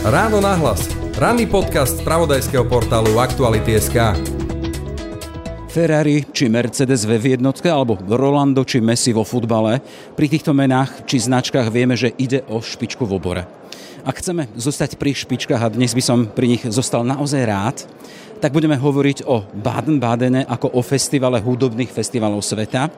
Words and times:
Ráno 0.00 0.40
nahlas. 0.40 0.88
Ranný 1.18 1.44
podcast 1.44 2.00
z 2.00 2.04
pravodajského 2.06 2.64
portálu 2.64 3.20
Aktuality.sk. 3.20 4.16
Ferrari 5.68 6.24
či 6.32 6.48
Mercedes 6.48 7.04
v 7.04 7.36
jednotke 7.36 7.68
alebo 7.68 8.00
Rolando 8.08 8.64
či 8.64 8.80
Messi 8.80 9.12
vo 9.12 9.28
futbale. 9.28 9.84
Pri 10.16 10.26
týchto 10.26 10.56
menách 10.56 11.04
či 11.04 11.20
značkách 11.20 11.68
vieme, 11.68 12.00
že 12.00 12.16
ide 12.16 12.46
o 12.48 12.64
špičku 12.64 13.04
v 13.06 13.12
obore. 13.12 13.42
Ak 14.00 14.24
chceme 14.24 14.48
zostať 14.56 14.96
pri 14.96 15.12
špičkách 15.12 15.60
a 15.60 15.68
dnes 15.68 15.92
by 15.92 16.02
som 16.02 16.18
pri 16.24 16.56
nich 16.56 16.64
zostal 16.64 17.04
naozaj 17.04 17.42
rád, 17.44 17.76
tak 18.40 18.56
budeme 18.56 18.80
hovoriť 18.80 19.28
o 19.28 19.44
Baden-Badene 19.52 20.48
ako 20.48 20.72
o 20.72 20.80
festivale 20.80 21.44
hudobných 21.44 21.92
festivalov 21.92 22.40
sveta, 22.40 22.88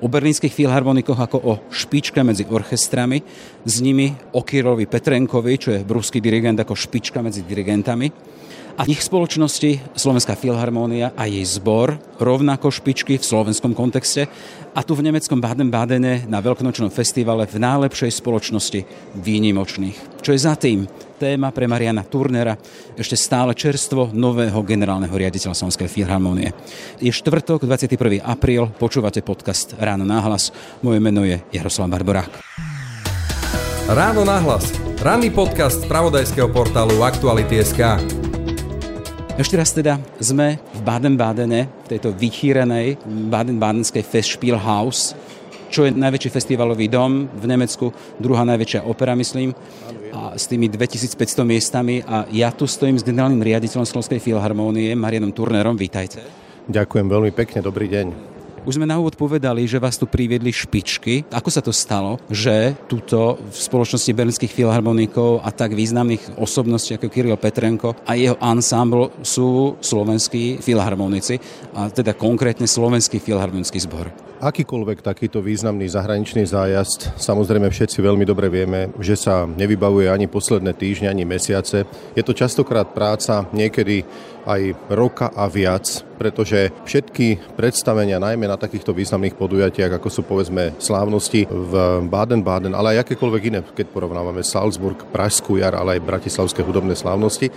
o 0.00 0.06
berlínskych 0.08 0.52
filharmonikoch 0.52 1.16
ako 1.16 1.38
o 1.38 1.52
špičke 1.72 2.20
medzi 2.20 2.44
orchestrami, 2.48 3.22
s 3.64 3.76
nimi 3.80 4.12
o 4.36 4.42
Kirovi 4.44 4.84
Petrenkovi, 4.84 5.54
čo 5.56 5.70
je 5.72 5.86
brúsky 5.86 6.20
dirigent 6.20 6.60
ako 6.60 6.76
špička 6.76 7.22
medzi 7.24 7.44
dirigentami, 7.46 8.10
a 8.76 8.84
ich 8.84 9.00
spoločnosti 9.00 9.96
Slovenská 9.96 10.36
filharmónia 10.36 11.16
a 11.16 11.24
jej 11.24 11.42
zbor, 11.48 11.96
rovnako 12.20 12.68
špičky 12.68 13.16
v 13.16 13.24
slovenskom 13.24 13.72
kontexte 13.72 14.28
a 14.76 14.84
tu 14.84 14.92
v 14.92 15.08
nemeckom 15.08 15.40
Baden-Badene 15.40 16.28
na 16.28 16.44
veľkonočnom 16.44 16.92
festivale 16.92 17.48
v 17.48 17.56
najlepšej 17.56 18.20
spoločnosti 18.20 18.80
výnimočných. 19.16 20.20
Čo 20.20 20.36
je 20.36 20.40
za 20.40 20.54
tým? 20.60 20.84
Téma 21.16 21.48
pre 21.48 21.64
Mariana 21.64 22.04
Turnera, 22.04 22.60
ešte 22.92 23.16
stále 23.16 23.56
čerstvo 23.56 24.12
nového 24.12 24.60
generálneho 24.60 25.16
riaditeľa 25.16 25.56
Slovenskej 25.56 25.88
filharmónie. 25.88 26.52
Je 27.00 27.08
štvrtok, 27.08 27.64
21. 27.64 28.20
apríl, 28.20 28.68
počúvate 28.76 29.24
podcast 29.24 29.72
Ráno 29.80 30.04
náhlas. 30.04 30.52
Moje 30.84 31.00
meno 31.00 31.24
je 31.24 31.40
Jaroslav 31.48 31.88
Barborák. 31.88 32.44
Ráno 33.88 34.28
nahlas. 34.28 34.74
Ranný 35.00 35.30
podcast 35.30 35.86
z 35.86 35.88
pravodajského 35.88 36.50
portálu 36.50 37.06
Aktuality.sk. 37.06 38.25
Ešte 39.36 39.60
raz 39.60 39.68
teda 39.68 40.00
sme 40.16 40.56
v 40.56 40.80
Baden-Badene, 40.80 41.68
v 41.84 41.86
tejto 41.92 42.08
vychýrenej 42.16 42.96
Baden-Badenskej 43.04 44.00
Festspielhaus, 44.00 45.12
čo 45.68 45.84
je 45.84 45.92
najväčší 45.92 46.32
festivalový 46.32 46.88
dom 46.88 47.28
v 47.28 47.44
Nemecku, 47.44 47.92
druhá 48.16 48.48
najväčšia 48.48 48.88
opera, 48.88 49.12
myslím, 49.12 49.52
a 50.16 50.40
s 50.40 50.48
tými 50.48 50.72
2500 50.72 51.44
miestami. 51.44 52.00
A 52.08 52.24
ja 52.32 52.48
tu 52.48 52.64
stojím 52.64 52.96
s 52.96 53.04
generálnym 53.04 53.44
riaditeľom 53.44 53.84
Slovenskej 53.84 54.24
filharmónie, 54.24 54.96
Marianom 54.96 55.36
Turnerom. 55.36 55.76
Vítajte. 55.76 56.24
Ďakujem 56.72 57.04
veľmi 57.04 57.30
pekne, 57.36 57.60
dobrý 57.60 57.92
deň. 57.92 58.35
Už 58.66 58.82
sme 58.82 58.90
na 58.90 58.98
úvod 58.98 59.14
povedali, 59.14 59.62
že 59.70 59.78
vás 59.78 59.94
tu 59.94 60.10
priviedli 60.10 60.50
špičky. 60.50 61.22
Ako 61.30 61.54
sa 61.54 61.62
to 61.62 61.70
stalo, 61.70 62.18
že 62.26 62.74
tuto 62.90 63.38
v 63.38 63.54
spoločnosti 63.54 64.10
berlínskych 64.10 64.50
filharmonikov 64.50 65.38
a 65.46 65.54
tak 65.54 65.78
významných 65.78 66.34
osobností 66.34 66.98
ako 66.98 67.06
Kiril 67.06 67.38
Petrenko 67.38 67.94
a 68.02 68.18
jeho 68.18 68.34
ensemble 68.42 69.14
sú 69.22 69.78
slovenskí 69.78 70.58
filharmonici 70.58 71.38
a 71.78 71.94
teda 71.94 72.18
konkrétne 72.18 72.66
slovenský 72.66 73.22
filharmonický 73.22 73.78
zbor? 73.86 74.10
Akýkoľvek 74.36 75.00
takýto 75.00 75.40
významný 75.40 75.88
zahraničný 75.88 76.44
zájazd, 76.44 77.16
samozrejme 77.16 77.72
všetci 77.72 78.04
veľmi 78.04 78.28
dobre 78.28 78.52
vieme, 78.52 78.92
že 79.00 79.16
sa 79.16 79.48
nevybavuje 79.48 80.12
ani 80.12 80.28
posledné 80.28 80.76
týždne, 80.76 81.08
ani 81.08 81.24
mesiace. 81.24 81.88
Je 82.12 82.20
to 82.20 82.36
častokrát 82.36 82.84
práca, 82.92 83.48
niekedy 83.56 84.04
aj 84.44 84.76
roka 84.92 85.32
a 85.32 85.48
viac, 85.48 85.88
pretože 86.20 86.68
všetky 86.84 87.56
predstavenia, 87.56 88.20
najmä 88.20 88.44
na 88.44 88.60
takýchto 88.60 88.92
významných 88.92 89.40
podujatiach, 89.40 89.96
ako 89.96 90.08
sú 90.12 90.20
povedzme 90.28 90.76
slávnosti 90.76 91.48
v 91.48 91.72
Baden-Baden, 92.04 92.76
ale 92.76 93.00
aj 93.00 93.08
akékoľvek 93.08 93.42
iné, 93.48 93.64
keď 93.64 93.88
porovnávame 93.88 94.44
Salzburg, 94.44 95.00
Pražskú 95.16 95.56
jar, 95.56 95.72
ale 95.80 95.96
aj 95.96 96.04
Bratislavské 96.04 96.60
hudobné 96.60 96.92
slávnosti, 96.92 97.48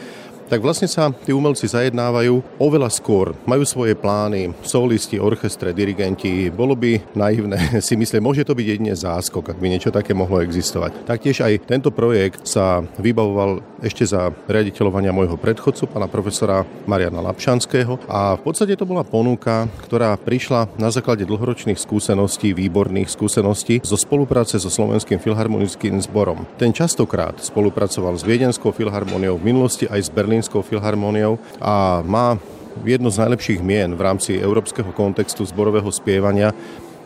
tak 0.49 0.65
vlastne 0.65 0.89
sa 0.89 1.13
tí 1.13 1.29
umelci 1.29 1.69
zajednávajú 1.69 2.57
oveľa 2.57 2.89
skôr. 2.89 3.37
Majú 3.45 3.63
svoje 3.63 3.93
plány, 3.93 4.51
solisti, 4.65 5.21
orchestre, 5.21 5.71
dirigenti. 5.71 6.49
Bolo 6.49 6.73
by 6.73 7.13
naivné 7.13 7.59
si 7.85 7.93
myslieť, 7.93 8.17
môže 8.17 8.41
to 8.41 8.57
byť 8.57 8.65
jedine 8.65 8.97
záskok, 8.97 9.53
ak 9.53 9.61
by 9.61 9.67
niečo 9.69 9.93
také 9.93 10.17
mohlo 10.17 10.41
existovať. 10.41 11.05
Taktiež 11.05 11.45
aj 11.45 11.69
tento 11.69 11.93
projekt 11.93 12.49
sa 12.49 12.81
vybavoval 12.97 13.61
ešte 13.85 14.03
za 14.03 14.33
riaditeľovania 14.49 15.13
môjho 15.15 15.37
predchodcu, 15.39 15.87
pána 15.87 16.09
profesora 16.09 16.65
Mariana 16.89 17.23
Lapšanského. 17.23 18.01
A 18.09 18.35
v 18.35 18.41
podstate 18.41 18.75
to 18.75 18.89
bola 18.89 19.05
ponuka, 19.05 19.69
ktorá 19.85 20.17
prišla 20.17 20.67
na 20.75 20.89
základe 20.91 21.23
dlhoročných 21.23 21.79
skúseností, 21.79 22.51
výborných 22.51 23.13
skúseností 23.13 23.79
zo 23.85 23.95
spolupráce 23.95 24.57
so 24.57 24.67
Slovenským 24.67 25.21
filharmonickým 25.21 26.01
zborom. 26.03 26.43
Ten 26.57 26.73
častokrát 26.73 27.37
spolupracoval 27.39 28.17
s 28.17 28.25
Viedenskou 28.25 28.73
filharmoniou 28.73 29.39
v 29.39 29.47
minulosti 29.53 29.85
aj 29.87 30.07
s 30.07 30.09
Berlín 30.09 30.38
Berlínskou 30.39 30.63
filharmóniou 30.63 31.35
a 31.59 31.99
má 31.99 32.39
jedno 32.87 33.11
z 33.11 33.19
najlepších 33.27 33.59
mien 33.59 33.91
v 33.91 33.99
rámci 34.07 34.39
európskeho 34.39 34.95
kontextu 34.95 35.43
zborového 35.43 35.91
spievania. 35.91 36.55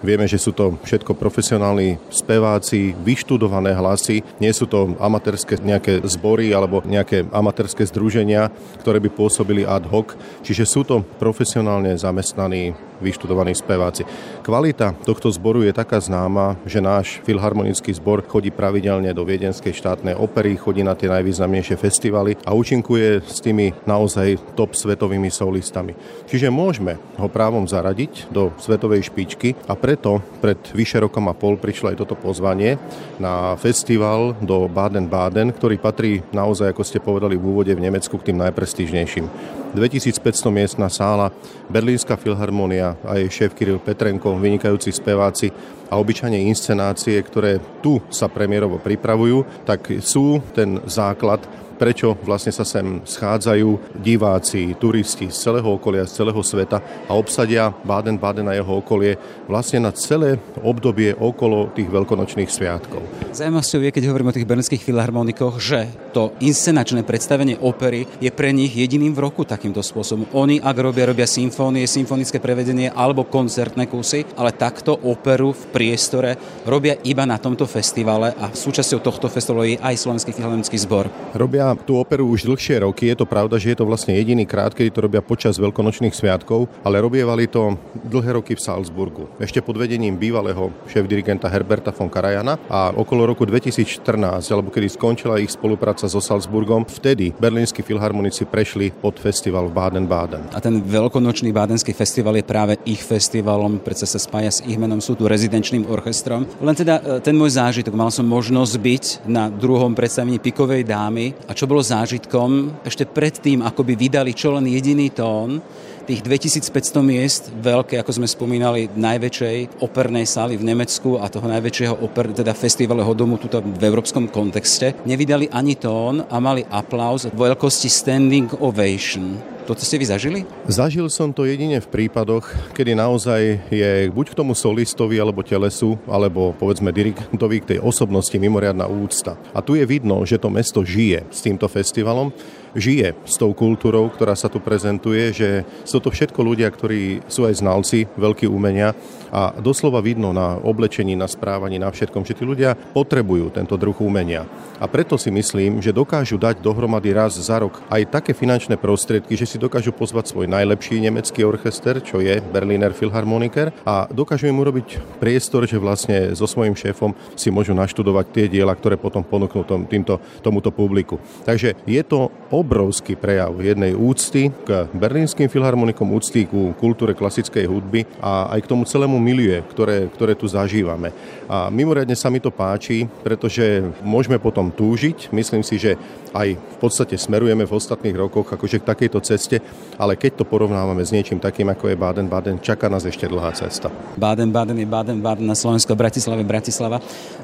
Vieme, 0.03 0.27
že 0.27 0.35
sú 0.35 0.51
to 0.51 0.75
všetko 0.83 1.15
profesionálni 1.15 1.95
speváci, 2.11 2.91
vyštudované 2.91 3.71
hlasy, 3.71 4.19
nie 4.43 4.51
sú 4.51 4.67
to 4.67 4.99
amatérske 4.99 5.55
nejaké 5.63 6.03
zbory 6.03 6.51
alebo 6.51 6.83
nejaké 6.83 7.23
amatérske 7.31 7.87
združenia, 7.87 8.51
ktoré 8.83 8.99
by 8.99 9.07
pôsobili 9.07 9.63
ad 9.63 9.87
hoc, 9.87 10.11
čiže 10.43 10.67
sú 10.67 10.83
to 10.83 11.07
profesionálne 11.23 11.95
zamestnaní 11.95 12.75
vyštudovaní 13.03 13.51
speváci. 13.51 14.07
Kvalita 14.43 14.95
tohto 15.03 15.27
zboru 15.27 15.67
je 15.67 15.75
taká 15.75 15.99
známa, 15.99 16.55
že 16.63 16.79
náš 16.79 17.19
filharmonický 17.27 17.91
zbor 17.91 18.23
chodí 18.23 18.47
pravidelne 18.47 19.11
do 19.11 19.27
Viedenskej 19.27 19.75
štátnej 19.75 20.15
opery, 20.15 20.55
chodí 20.55 20.87
na 20.87 20.95
tie 20.95 21.11
najvýznamnejšie 21.11 21.75
festivaly 21.75 22.39
a 22.47 22.55
účinkuje 22.55 23.23
s 23.23 23.43
tými 23.43 23.75
naozaj 23.83 24.55
top 24.55 24.75
svetovými 24.75 25.27
solistami. 25.27 25.95
Čiže 26.31 26.47
môžeme 26.47 26.95
ho 27.19 27.27
právom 27.27 27.67
zaradiť 27.67 28.31
do 28.31 28.55
svetovej 28.59 29.11
špičky 29.11 29.59
a 29.67 29.75
preto 29.93 30.25
pred 30.41 30.57
vyše 30.73 30.97
rokom 31.05 31.29
a 31.29 31.37
pol 31.37 31.53
prišlo 31.53 31.93
aj 31.93 32.01
toto 32.01 32.17
pozvanie 32.17 32.81
na 33.21 33.53
festival 33.61 34.33
do 34.41 34.65
Baden-Baden, 34.65 35.53
ktorý 35.53 35.77
patrí 35.77 36.25
naozaj, 36.33 36.73
ako 36.73 36.81
ste 36.81 36.97
povedali 36.97 37.37
v 37.37 37.45
úvode, 37.45 37.69
v 37.77 37.85
Nemecku 37.85 38.17
k 38.17 38.33
tým 38.33 38.41
najprestížnejším. 38.41 39.29
2500 39.77 40.17
miestna 40.49 40.89
sála, 40.89 41.29
Berlínska 41.69 42.17
filharmonia 42.17 42.97
a 43.05 43.21
jej 43.21 43.29
šéf 43.29 43.53
Kiril 43.53 43.77
Petrenko, 43.77 44.33
vynikajúci 44.33 44.89
speváci 44.89 45.53
a 45.93 46.01
obyčajne 46.01 46.41
inscenácie, 46.49 47.21
ktoré 47.21 47.61
tu 47.85 48.01
sa 48.09 48.25
premiérovo 48.25 48.81
pripravujú, 48.81 49.45
tak 49.61 49.93
sú 50.01 50.41
ten 50.57 50.81
základ 50.89 51.45
prečo 51.83 52.15
vlastne 52.23 52.55
sa 52.55 52.63
sem 52.63 53.03
schádzajú 53.03 53.99
diváci, 53.99 54.71
turisti 54.79 55.27
z 55.27 55.35
celého 55.35 55.67
okolia, 55.67 56.07
z 56.07 56.23
celého 56.23 56.39
sveta 56.39 56.79
a 56.79 57.11
obsadia 57.11 57.75
Baden-Baden 57.83 58.47
a 58.47 58.55
jeho 58.55 58.79
okolie 58.79 59.19
vlastne 59.51 59.83
na 59.83 59.91
celé 59.91 60.39
obdobie 60.63 61.11
okolo 61.11 61.75
tých 61.75 61.91
veľkonočných 61.91 62.47
sviatkov. 62.47 63.03
Zajímavosťou 63.35 63.83
je, 63.83 63.91
keď 63.91 64.03
hovoríme 64.07 64.31
o 64.31 64.37
tých 64.39 64.47
berlínskych 64.47 64.79
filharmonikoch, 64.79 65.59
že 65.59 65.91
to 66.15 66.31
inscenačné 66.39 67.03
predstavenie 67.03 67.59
opery 67.59 68.07
je 68.23 68.31
pre 68.31 68.55
nich 68.55 68.71
jediným 68.71 69.11
v 69.11 69.27
roku 69.27 69.43
takýmto 69.43 69.83
spôsobom. 69.83 70.31
Oni, 70.39 70.63
ak 70.63 70.77
robia, 70.79 71.11
robia 71.11 71.27
symfónie, 71.27 71.83
symfonické 71.83 72.39
prevedenie 72.39 72.95
alebo 72.95 73.27
koncertné 73.27 73.91
kusy, 73.91 74.23
ale 74.39 74.55
takto 74.55 74.95
operu 75.03 75.51
v 75.51 75.63
priestore 75.75 76.63
robia 76.63 76.95
iba 77.03 77.27
na 77.27 77.35
tomto 77.35 77.67
festivale 77.67 78.31
a 78.39 78.55
súčasťou 78.55 79.03
tohto 79.03 79.27
festivalu 79.27 79.75
je 79.75 79.81
aj 79.83 79.99
Slovenský 79.99 80.31
filharmonický 80.31 80.79
zbor. 80.79 81.11
Robia 81.35 81.72
tú 81.81 81.97
operu 81.97 82.29
už 82.29 82.45
dlhšie 82.45 82.85
roky. 82.85 83.09
Je 83.09 83.17
to 83.17 83.25
pravda, 83.25 83.57
že 83.57 83.73
je 83.73 83.77
to 83.81 83.89
vlastne 83.89 84.13
jediný 84.13 84.45
krát, 84.45 84.77
kedy 84.77 84.93
to 84.93 85.05
robia 85.05 85.25
počas 85.25 85.57
veľkonočných 85.57 86.13
sviatkov, 86.13 86.69
ale 86.85 87.01
robievali 87.01 87.49
to 87.49 87.77
dlhé 88.05 88.37
roky 88.37 88.53
v 88.53 88.61
Salzburgu. 88.61 89.25
Ešte 89.41 89.63
pod 89.65 89.81
vedením 89.81 90.15
bývalého 90.19 90.69
šéf-dirigenta 90.85 91.49
Herberta 91.49 91.89
von 91.89 92.11
Karajana 92.11 92.61
a 92.69 92.93
okolo 92.93 93.25
roku 93.25 93.47
2014, 93.49 94.45
alebo 94.53 94.69
kedy 94.69 94.87
skončila 94.93 95.41
ich 95.41 95.49
spolupráca 95.49 96.05
so 96.05 96.21
Salzburgom, 96.21 96.85
vtedy 96.85 97.33
berlínsky 97.37 97.81
filharmonici 97.81 98.45
prešli 98.45 98.93
pod 98.93 99.17
festival 99.17 99.71
v 99.71 99.75
Baden-Baden. 99.75 100.53
A 100.53 100.59
ten 100.61 100.83
veľkonočný 100.83 101.49
bádenský 101.55 101.95
festival 101.95 102.37
je 102.37 102.45
práve 102.45 102.77
ich 102.83 103.01
festivalom, 103.01 103.79
predsa 103.79 104.05
sa 104.05 104.19
spája 104.19 104.51
s 104.51 104.59
ich 104.65 104.77
menom, 104.77 104.99
sú 104.99 105.15
tu 105.15 105.25
rezidenčným 105.25 105.87
orchestrom. 105.87 106.45
Len 106.59 106.75
teda 106.75 106.99
e, 106.99 107.23
ten 107.23 107.33
môj 107.33 107.55
zážitok, 107.55 107.95
mal 107.95 108.11
som 108.11 108.27
možnosť 108.27 108.73
byť 108.77 109.05
na 109.29 109.47
druhom 109.47 109.95
predstavení 109.95 110.41
Pikovej 110.41 110.83
dámy 110.83 111.33
a 111.47 111.52
čo 111.53 111.69
bolo 111.69 111.79
zážitkom? 111.79 112.81
Ešte 112.83 113.07
predtým, 113.07 113.61
ako 113.61 113.85
by 113.85 113.93
vydali 113.93 114.35
čo 114.35 114.53
len 114.53 114.67
jediný 114.67 115.09
tón, 115.13 115.61
tých 116.03 116.19
2500 116.19 116.99
miest, 116.99 117.47
veľké, 117.63 117.95
ako 118.03 118.11
sme 118.11 118.27
spomínali, 118.27 118.91
najväčšej 118.91 119.79
opernej 119.79 120.27
sály 120.27 120.59
v 120.59 120.67
Nemecku 120.67 121.15
a 121.15 121.31
toho 121.31 121.47
najväčšieho 121.47 122.03
oper, 122.03 122.35
teda 122.35 122.51
festivalového 122.51 123.15
domu 123.15 123.39
tuto 123.39 123.63
v 123.63 123.83
európskom 123.87 124.27
kontexte, 124.27 124.99
nevydali 125.07 125.47
ani 125.47 125.79
tón 125.79 126.27
a 126.27 126.35
mali 126.43 126.67
aplauz 126.67 127.31
veľkosti 127.31 127.87
standing 127.87 128.51
ovation 128.59 129.53
To 129.63 129.71
ste 129.79 129.95
vy 129.95 130.11
zažili? 130.11 130.39
Zažil 130.67 131.07
som 131.07 131.31
to 131.31 131.47
jedine 131.47 131.79
v 131.79 131.87
prípadoch, 131.87 132.51
kedy 132.75 132.99
naozaj 132.99 133.71
je 133.71 134.11
buď 134.11 134.35
k 134.35 134.37
tomu 134.43 134.51
solistovi 134.51 135.15
alebo 135.15 135.39
telesu, 135.39 135.95
alebo 136.03 136.51
povedzme 136.51 136.91
dirigentovi 136.91 137.63
k 137.63 137.69
tej 137.75 137.79
osobnosti 137.79 138.35
mimoriadná 138.35 138.91
úcta. 138.91 139.39
A 139.55 139.63
tu 139.63 139.79
je 139.79 139.87
vidno, 139.87 140.19
že 140.27 140.35
to 140.35 140.51
mesto 140.51 140.83
žije 140.83 141.23
s 141.31 141.39
týmto 141.39 141.71
festivalom 141.71 142.35
žije 142.75 143.13
s 143.25 143.37
tou 143.37 143.53
kultúrou, 143.53 144.09
ktorá 144.09 144.33
sa 144.33 144.49
tu 144.49 144.57
prezentuje, 144.57 145.31
že 145.33 145.49
sú 145.85 146.01
to 146.01 146.09
všetko 146.09 146.41
ľudia, 146.41 146.69
ktorí 146.69 147.25
sú 147.29 147.45
aj 147.45 147.61
znalci, 147.61 148.09
veľký 148.17 148.49
umenia 148.49 148.97
a 149.33 149.53
doslova 149.57 150.01
vidno 150.01 150.33
na 150.33 150.57
oblečení, 150.61 151.17
na 151.17 151.29
správaní, 151.29 151.81
na 151.81 151.89
všetkom, 151.89 152.25
že 152.25 152.37
tí 152.37 152.43
ľudia 152.45 152.77
potrebujú 152.93 153.53
tento 153.53 153.77
druh 153.77 153.97
umenia. 154.01 154.45
A 154.77 154.85
preto 154.89 155.17
si 155.17 155.33
myslím, 155.33 155.81
že 155.81 155.95
dokážu 155.95 156.37
dať 156.37 156.61
dohromady 156.61 157.13
raz 157.13 157.37
za 157.37 157.57
rok 157.61 157.81
aj 157.89 158.09
také 158.09 158.31
finančné 158.33 158.77
prostriedky, 158.77 159.33
že 159.37 159.49
si 159.49 159.52
dokážu 159.57 159.91
pozvať 159.91 160.33
svoj 160.33 160.47
najlepší 160.49 161.01
nemecký 161.03 161.43
orchester, 161.43 161.99
čo 161.99 162.21
je 162.21 162.39
Berliner 162.39 162.93
Philharmoniker 162.93 163.73
a 163.83 164.05
dokážu 164.09 164.47
im 164.49 164.59
urobiť 164.59 165.19
priestor, 165.19 165.65
že 165.65 165.81
vlastne 165.81 166.31
so 166.37 166.45
svojím 166.45 166.77
šéfom 166.77 167.17
si 167.33 167.49
môžu 167.49 167.73
naštudovať 167.73 168.25
tie 168.31 168.45
diela, 168.47 168.73
ktoré 168.77 168.95
potom 168.99 169.25
ponúknú 169.25 169.65
tom, 169.65 169.85
týmto, 169.89 170.21
tomuto 170.39 170.69
publiku. 170.69 171.17
Takže 171.43 171.77
je 171.83 172.01
to 172.05 172.29
obrovský 172.53 173.17
prejav 173.17 173.57
jednej 173.57 173.97
úcty 173.97 174.53
k 174.63 174.87
berlínskym 174.93 175.49
filharmonikom, 175.49 176.13
úcty 176.13 176.45
ku 176.45 176.71
kultúre 176.77 177.17
klasickej 177.17 177.65
hudby 177.65 178.05
a 178.21 178.53
aj 178.53 178.65
k 178.65 178.69
tomu 178.69 178.85
celému 178.85 179.17
milie, 179.17 179.65
ktoré, 179.73 180.07
ktoré 180.11 180.37
tu 180.37 180.45
zažívame. 180.45 181.09
A 181.49 181.67
mimoriadne 181.73 182.13
sa 182.13 182.29
mi 182.29 182.37
to 182.37 182.53
páči, 182.53 183.09
pretože 183.25 183.83
môžeme 184.05 184.37
potom 184.37 184.69
túžiť. 184.69 185.33
Myslím 185.33 185.61
si, 185.65 185.81
že 185.81 185.97
aj 186.33 186.57
v 186.57 186.77
podstate 186.81 187.15
smerujeme 187.15 187.63
v 187.63 187.71
ostatných 187.71 188.17
rokoch 188.17 188.49
akože 188.49 188.81
k 188.81 188.89
takejto 188.89 189.19
ceste, 189.21 189.61
ale 190.01 190.17
keď 190.17 190.41
to 190.41 190.45
porovnávame 190.49 191.05
s 191.05 191.13
niečím 191.13 191.37
takým, 191.37 191.69
ako 191.69 191.93
je 191.93 191.95
Baden-Baden, 191.95 192.57
čaká 192.59 192.89
nás 192.89 193.05
ešte 193.05 193.29
dlhá 193.29 193.53
cesta. 193.53 193.93
Baden-Baden 194.17 194.81
je 194.81 194.87
Baden-Baden 194.89 195.45
na 195.45 195.53
Slovensku, 195.53 195.93
Bratislave, 195.93 196.41
Bratislava. 196.41 196.97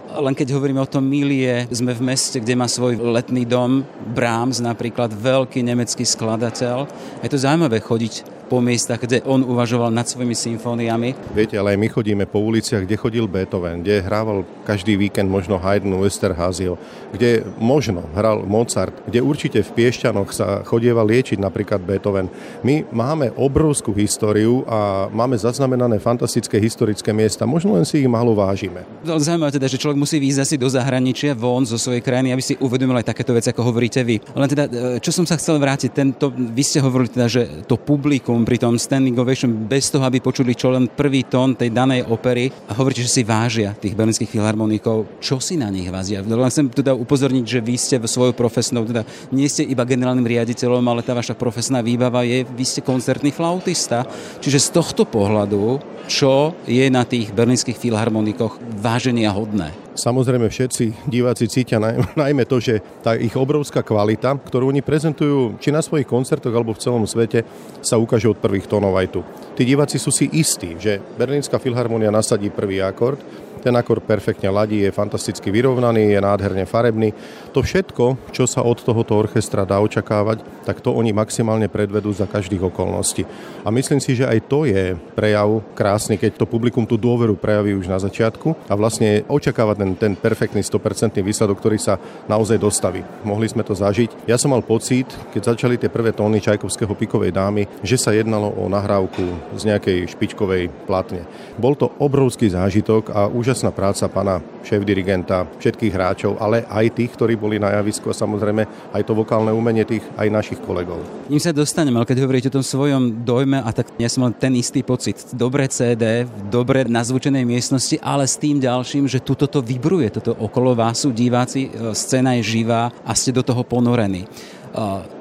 Len 0.09 0.33
keď 0.33 0.57
hovoríme 0.57 0.81
o 0.81 0.89
tom 0.89 1.05
milie, 1.05 1.69
sme 1.69 1.93
v 1.93 2.01
meste, 2.01 2.41
kde 2.41 2.57
má 2.57 2.65
svoj 2.65 2.97
letný 2.97 3.45
dom, 3.45 3.85
Brahms 4.09 4.57
napríklad, 4.57 5.13
veľký 5.13 5.61
nemecký 5.61 6.01
skladateľ. 6.01 6.89
Je 7.21 7.29
to 7.29 7.37
zaujímavé 7.37 7.77
chodiť 7.77 8.38
po 8.49 8.57
miestach, 8.59 8.97
kde 8.97 9.21
on 9.29 9.45
uvažoval 9.45 9.93
nad 9.93 10.09
svojimi 10.09 10.33
symfóniami. 10.33 11.13
Viete, 11.37 11.55
ale 11.61 11.77
aj 11.77 11.79
my 11.79 11.87
chodíme 11.93 12.25
po 12.25 12.41
uliciach, 12.41 12.89
kde 12.89 12.97
chodil 12.97 13.29
Beethoven, 13.29 13.85
kde 13.85 14.01
hrával 14.01 14.41
každý 14.65 14.97
víkend 14.97 15.29
možno 15.29 15.61
Haydn, 15.61 15.93
Westerházio, 16.01 16.81
kde 17.13 17.45
možno 17.61 18.09
hral 18.17 18.41
Mozart, 18.49 18.97
kde 19.05 19.21
určite 19.21 19.61
v 19.61 19.69
Piešťanoch 19.77 20.33
sa 20.33 20.65
chodieva 20.65 21.05
liečiť 21.05 21.37
napríklad 21.37 21.85
Beethoven. 21.85 22.33
My 22.65 22.81
máme 22.89 23.29
obrovskú 23.37 23.93
históriu 23.93 24.65
a 24.65 25.07
máme 25.13 25.37
zaznamenané 25.37 26.01
fantastické 26.01 26.57
historické 26.57 27.13
miesta, 27.13 27.45
možno 27.45 27.77
len 27.77 27.85
si 27.85 28.01
ich 28.01 28.09
málo 28.09 28.33
vážime. 28.33 28.81
Zaujímavé 29.05 29.53
teda, 29.53 29.69
že 29.69 29.77
človek 29.77 30.01
musí 30.01 30.17
výjsť 30.17 30.41
asi 30.41 30.55
do 30.57 30.65
zahraničia, 30.65 31.37
von 31.37 31.67
zo 31.69 31.77
svojej 31.77 32.01
krajiny, 32.01 32.33
aby 32.33 32.43
si 32.43 32.57
uvedomil 32.57 32.97
aj 32.97 33.13
takéto 33.13 33.35
veci, 33.35 33.53
ako 33.53 33.61
hovoríte 33.69 34.01
vy. 34.01 34.17
Len 34.33 34.49
teda, 34.49 34.63
e, 34.65 35.03
čo 35.03 35.11
som 35.13 35.27
sa 35.27 35.37
chcel 35.37 35.61
vrátiť, 35.61 35.91
tento, 35.93 36.31
vy 36.31 36.63
ste 36.63 36.79
hovorili 36.81 37.11
teda, 37.11 37.27
že 37.29 37.41
to 37.67 37.75
publikum 37.77 38.38
publikum 38.39 38.47
pri 38.47 38.57
tom 38.59 38.79
standing 38.79 39.17
ovation 39.19 39.51
bez 39.67 39.91
toho, 39.91 40.03
aby 40.07 40.23
počuli 40.23 40.55
čo 40.55 40.71
len 40.71 40.87
prvý 40.87 41.27
tón 41.27 41.55
tej 41.55 41.75
danej 41.75 42.07
opery 42.07 42.47
a 42.69 42.73
hovoríte, 42.75 43.03
že 43.03 43.11
si 43.11 43.23
vážia 43.27 43.75
tých 43.75 43.95
berlínskych 43.95 44.31
filharmonikov. 44.31 45.19
Čo 45.19 45.43
si 45.43 45.59
na 45.59 45.67
nich 45.67 45.91
vázia? 45.91 46.23
Len 46.23 46.51
chcem 46.51 46.71
teda 46.71 46.95
upozorniť, 46.95 47.45
že 47.45 47.59
vy 47.59 47.75
ste 47.75 47.95
svojou 47.99 48.31
profesnou, 48.31 48.87
teda 48.87 49.03
nie 49.35 49.47
ste 49.51 49.67
iba 49.67 49.83
generálnym 49.83 50.25
riaditeľom, 50.25 50.83
ale 50.87 51.03
tá 51.03 51.11
vaša 51.11 51.35
profesná 51.35 51.83
výbava 51.83 52.23
je, 52.23 52.47
vy 52.47 52.65
ste 52.65 52.85
koncertný 52.85 53.35
flautista. 53.35 54.07
Čiže 54.39 54.59
z 54.59 54.69
tohto 54.71 55.03
pohľadu, 55.03 55.83
čo 56.07 56.55
je 56.63 56.87
na 56.87 57.03
tých 57.03 57.35
berlínskych 57.35 57.75
filharmonikoch 57.75 58.57
váženia 58.79 59.35
hodné? 59.35 59.88
Samozrejme 59.99 60.47
všetci 60.47 61.11
diváci 61.11 61.51
cítia 61.51 61.75
najmä 62.23 62.47
to, 62.47 62.63
že 62.63 62.79
tá 63.03 63.19
ich 63.19 63.35
obrovská 63.35 63.83
kvalita, 63.83 64.39
ktorú 64.39 64.71
oni 64.71 64.79
prezentujú 64.79 65.59
či 65.59 65.75
na 65.75 65.83
svojich 65.83 66.07
koncertoch 66.07 66.55
alebo 66.55 66.71
v 66.71 66.79
celom 66.79 67.03
svete, 67.03 67.43
sa 67.83 67.99
ukáže 67.99 68.31
od 68.31 68.39
prvých 68.39 68.71
tónov 68.71 68.95
aj 68.95 69.07
tu. 69.11 69.21
Tí 69.59 69.67
diváci 69.67 69.99
sú 69.99 70.07
si 70.07 70.31
istí, 70.31 70.79
že 70.79 71.03
Berlínska 71.19 71.59
filharmonia 71.59 72.07
nasadí 72.15 72.47
prvý 72.47 72.79
akord 72.79 73.19
ten 73.59 73.75
akord 73.75 74.01
perfektne 74.07 74.47
ladí, 74.49 74.87
je 74.87 74.95
fantasticky 74.95 75.51
vyrovnaný, 75.51 76.15
je 76.15 76.19
nádherne 76.23 76.63
farebný. 76.63 77.11
To 77.51 77.59
všetko, 77.59 78.31
čo 78.31 78.47
sa 78.47 78.63
od 78.63 78.79
tohoto 78.79 79.19
orchestra 79.19 79.67
dá 79.67 79.83
očakávať, 79.83 80.41
tak 80.63 80.79
to 80.79 80.95
oni 80.95 81.11
maximálne 81.11 81.67
predvedú 81.67 82.09
za 82.15 82.25
každých 82.25 82.71
okolností. 82.71 83.27
A 83.67 83.69
myslím 83.69 83.99
si, 83.99 84.15
že 84.15 84.25
aj 84.25 84.39
to 84.47 84.63
je 84.63 84.95
prejav 85.13 85.59
krásny, 85.75 86.15
keď 86.15 86.39
to 86.39 86.45
publikum 86.47 86.87
tú 86.87 86.95
dôveru 86.95 87.35
prejaví 87.35 87.75
už 87.75 87.91
na 87.91 87.99
začiatku 87.99 88.71
a 88.71 88.73
vlastne 88.79 89.27
očakáva 89.27 89.75
ten, 89.75 89.93
ten 89.99 90.15
perfektný 90.15 90.63
100% 90.63 91.19
výsledok, 91.19 91.59
ktorý 91.59 91.77
sa 91.77 91.99
naozaj 92.31 92.55
dostaví. 92.55 93.03
Mohli 93.27 93.51
sme 93.51 93.67
to 93.67 93.75
zažiť. 93.75 94.23
Ja 94.25 94.39
som 94.39 94.55
mal 94.55 94.63
pocit, 94.63 95.11
keď 95.35 95.53
začali 95.53 95.75
tie 95.75 95.91
prvé 95.91 96.15
tóny 96.15 96.39
Čajkovského 96.39 96.95
pikovej 96.95 97.35
dámy, 97.35 97.67
že 97.83 97.99
sa 97.99 98.15
jednalo 98.15 98.47
o 98.55 98.71
nahrávku 98.71 99.48
z 99.55 99.63
nejakej 99.69 99.97
špičkovej 100.11 100.69
platne. 100.85 101.25
Bol 101.57 101.73
to 101.73 101.89
obrovský 101.97 102.49
zážitok 102.49 103.09
a 103.13 103.25
úžasná 103.29 103.73
práca 103.73 104.05
pána 104.11 104.41
šéf-dirigenta, 104.65 105.49
všetkých 105.57 105.93
hráčov, 105.93 106.37
ale 106.37 106.65
aj 106.67 106.93
tých, 106.93 107.11
ktorí 107.15 107.33
boli 107.39 107.57
na 107.57 107.73
javisku 107.79 108.11
a 108.11 108.15
samozrejme 108.17 108.93
aj 108.93 109.01
to 109.05 109.13
vokálne 109.17 109.49
umenie 109.49 109.85
tých 109.87 110.05
aj 110.19 110.27
našich 110.29 110.59
kolegov. 110.61 111.01
Ním 111.31 111.41
sa 111.41 111.55
dostaneme, 111.55 111.97
ale 111.97 112.09
keď 112.09 112.17
hovoríte 112.21 112.49
o 112.53 112.57
tom 112.61 112.65
svojom 112.65 113.25
dojme, 113.25 113.61
a 113.61 113.69
tak 113.73 113.89
ja 113.97 114.09
som 114.11 114.27
mal 114.27 114.35
ten 114.35 114.53
istý 114.57 114.85
pocit. 114.85 115.17
Dobré 115.33 115.65
CD, 115.71 116.27
dobre 116.49 116.85
nazvučenej 116.85 117.45
miestnosti, 117.45 117.97
ale 118.01 118.29
s 118.29 118.37
tým 118.37 118.61
ďalším, 118.61 119.09
že 119.09 119.23
tuto 119.23 119.49
to 119.49 119.59
vybruje, 119.63 120.13
toto 120.13 120.35
okolo 120.37 120.77
vás 120.77 121.01
sú 121.01 121.13
diváci, 121.13 121.69
e, 121.69 121.93
scéna 121.95 122.37
je 122.39 122.59
živá 122.59 122.91
a 123.03 123.11
ste 123.15 123.33
do 123.33 123.41
toho 123.41 123.63
ponorení. 123.65 124.27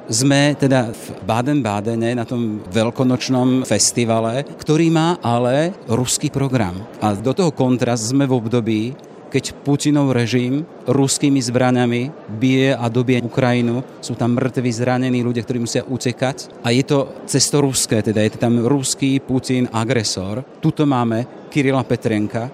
Sme 0.08 0.56
teda 0.56 0.88
v 0.88 1.20
Baden-Badene 1.20 2.16
na 2.16 2.24
tom 2.24 2.64
veľkonočnom 2.64 3.68
festivale, 3.68 4.40
ktorý 4.56 4.88
má 4.88 5.20
ale 5.20 5.76
ruský 5.84 6.32
program. 6.32 6.80
A 7.04 7.12
do 7.12 7.36
toho 7.36 7.52
kontrast 7.52 8.08
sme 8.08 8.24
v 8.24 8.32
období, 8.40 8.82
keď 9.28 9.52
Putinov 9.60 10.16
režim 10.16 10.64
ruskými 10.88 11.44
zbraňami 11.44 12.08
bije 12.40 12.72
a 12.72 12.88
dobije 12.88 13.20
Ukrajinu. 13.20 13.84
Sú 14.00 14.16
tam 14.16 14.32
mŕtvi, 14.32 14.72
zranení 14.72 15.20
ľudia, 15.20 15.44
ktorí 15.44 15.60
musia 15.60 15.84
utekať. 15.84 16.64
A 16.64 16.72
je 16.72 16.88
to 16.88 17.28
cesto 17.28 17.60
ruské, 17.60 18.00
teda 18.00 18.24
je 18.24 18.32
to 18.32 18.40
tam 18.40 18.64
ruský 18.64 19.20
Putin 19.20 19.68
agresor. 19.68 20.40
Tuto 20.64 20.88
máme 20.88 21.52
Kirila 21.52 21.84
Petrenka, 21.84 22.48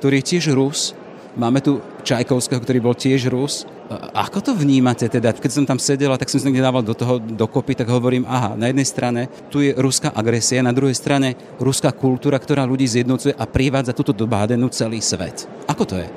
ktorý 0.00 0.24
je 0.24 0.28
tiež 0.32 0.56
Rus. 0.56 0.96
Máme 1.36 1.60
tu 1.60 1.84
Čajkovského, 2.00 2.64
ktorý 2.64 2.80
bol 2.80 2.96
tiež 2.96 3.28
Rus 3.28 3.68
ako 4.14 4.38
to 4.40 4.52
vnímate 4.56 5.04
teda? 5.12 5.36
Keď 5.36 5.52
som 5.52 5.64
tam 5.68 5.76
sedela, 5.76 6.16
tak 6.16 6.32
som 6.32 6.40
sa 6.40 6.48
dával 6.48 6.80
do 6.80 6.96
toho 6.96 7.20
dokopy, 7.20 7.76
tak 7.76 7.92
hovorím, 7.92 8.24
aha, 8.24 8.56
na 8.56 8.72
jednej 8.72 8.88
strane 8.88 9.20
tu 9.52 9.60
je 9.60 9.76
ruská 9.76 10.08
agresia, 10.16 10.64
na 10.64 10.72
druhej 10.72 10.96
strane 10.96 11.36
ruská 11.60 11.92
kultúra, 11.92 12.40
ktorá 12.40 12.64
ľudí 12.64 12.88
zjednocuje 12.88 13.36
a 13.36 13.44
privádza 13.44 13.92
túto 13.92 14.16
do 14.16 14.24
Bádenu 14.24 14.72
celý 14.72 15.04
svet. 15.04 15.44
Ako 15.68 15.84
to 15.84 16.00
je? 16.00 16.08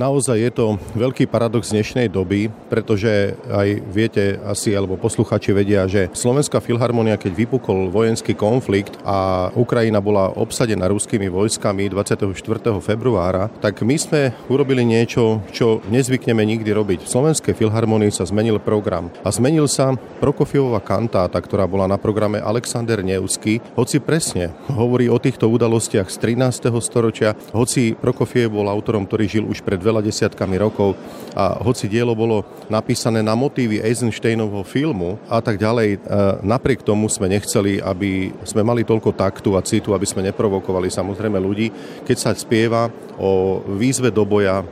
Naozaj 0.00 0.38
je 0.40 0.50
to 0.52 0.66
veľký 0.96 1.28
paradox 1.28 1.68
dnešnej 1.68 2.08
doby, 2.08 2.48
pretože 2.72 3.36
aj 3.44 3.68
viete 3.92 4.40
asi, 4.40 4.72
alebo 4.72 4.96
posluchači 4.96 5.52
vedia, 5.52 5.84
že 5.84 6.08
Slovenská 6.16 6.64
filharmonia, 6.64 7.20
keď 7.20 7.44
vypukol 7.44 7.92
vojenský 7.92 8.32
konflikt 8.32 8.96
a 9.04 9.52
Ukrajina 9.52 10.00
bola 10.00 10.32
obsadená 10.32 10.88
ruskými 10.88 11.28
vojskami 11.28 11.92
24. 11.92 12.32
februára, 12.80 13.52
tak 13.60 13.84
my 13.84 13.96
sme 14.00 14.32
urobili 14.48 14.80
niečo, 14.80 15.44
čo 15.52 15.84
nezvykneme 15.92 16.40
nikdy 16.40 16.72
robiť. 16.72 17.04
V 17.04 17.12
Slovenskej 17.12 17.52
filharmonii 17.52 18.08
sa 18.08 18.24
zmenil 18.24 18.56
program 18.64 19.12
a 19.20 19.28
zmenil 19.28 19.68
sa 19.68 19.92
Prokofiová 20.24 20.80
kantáta, 20.80 21.36
ktorá 21.36 21.68
bola 21.68 21.84
na 21.84 22.00
programe 22.00 22.40
Alexander 22.40 23.04
Nevsky, 23.04 23.60
hoci 23.76 24.00
presne 24.00 24.56
hovorí 24.72 25.12
o 25.12 25.20
týchto 25.20 25.52
udalostiach 25.52 26.08
z 26.08 26.16
13. 26.32 26.72
storočia, 26.80 27.36
hoci 27.52 27.92
Prokofiev 27.92 28.48
bol 28.48 28.72
autorom, 28.72 29.04
ktorý 29.04 29.24
žil 29.28 29.44
už 29.44 29.60
pred 29.60 29.81
veľa 29.82 30.00
desiatkami 30.00 30.56
rokov. 30.62 30.94
A 31.34 31.58
hoci 31.58 31.90
dielo 31.90 32.14
bolo 32.14 32.46
napísané 32.70 33.20
na 33.20 33.34
motívy 33.34 33.82
Eisensteinovho 33.82 34.62
filmu 34.62 35.18
a 35.26 35.42
tak 35.42 35.58
ďalej, 35.58 35.96
e, 35.96 35.98
napriek 36.46 36.86
tomu 36.86 37.10
sme 37.10 37.26
nechceli, 37.26 37.82
aby 37.82 38.30
sme 38.46 38.62
mali 38.62 38.86
toľko 38.86 39.10
taktu 39.16 39.58
a 39.58 39.64
citu, 39.64 39.90
aby 39.90 40.06
sme 40.06 40.22
neprovokovali 40.30 40.86
samozrejme 40.86 41.42
ľudí, 41.42 41.66
keď 42.06 42.16
sa 42.16 42.30
spieva 42.36 42.86
o 43.18 43.60
výzve 43.76 44.14
do 44.14 44.22
boja 44.22 44.62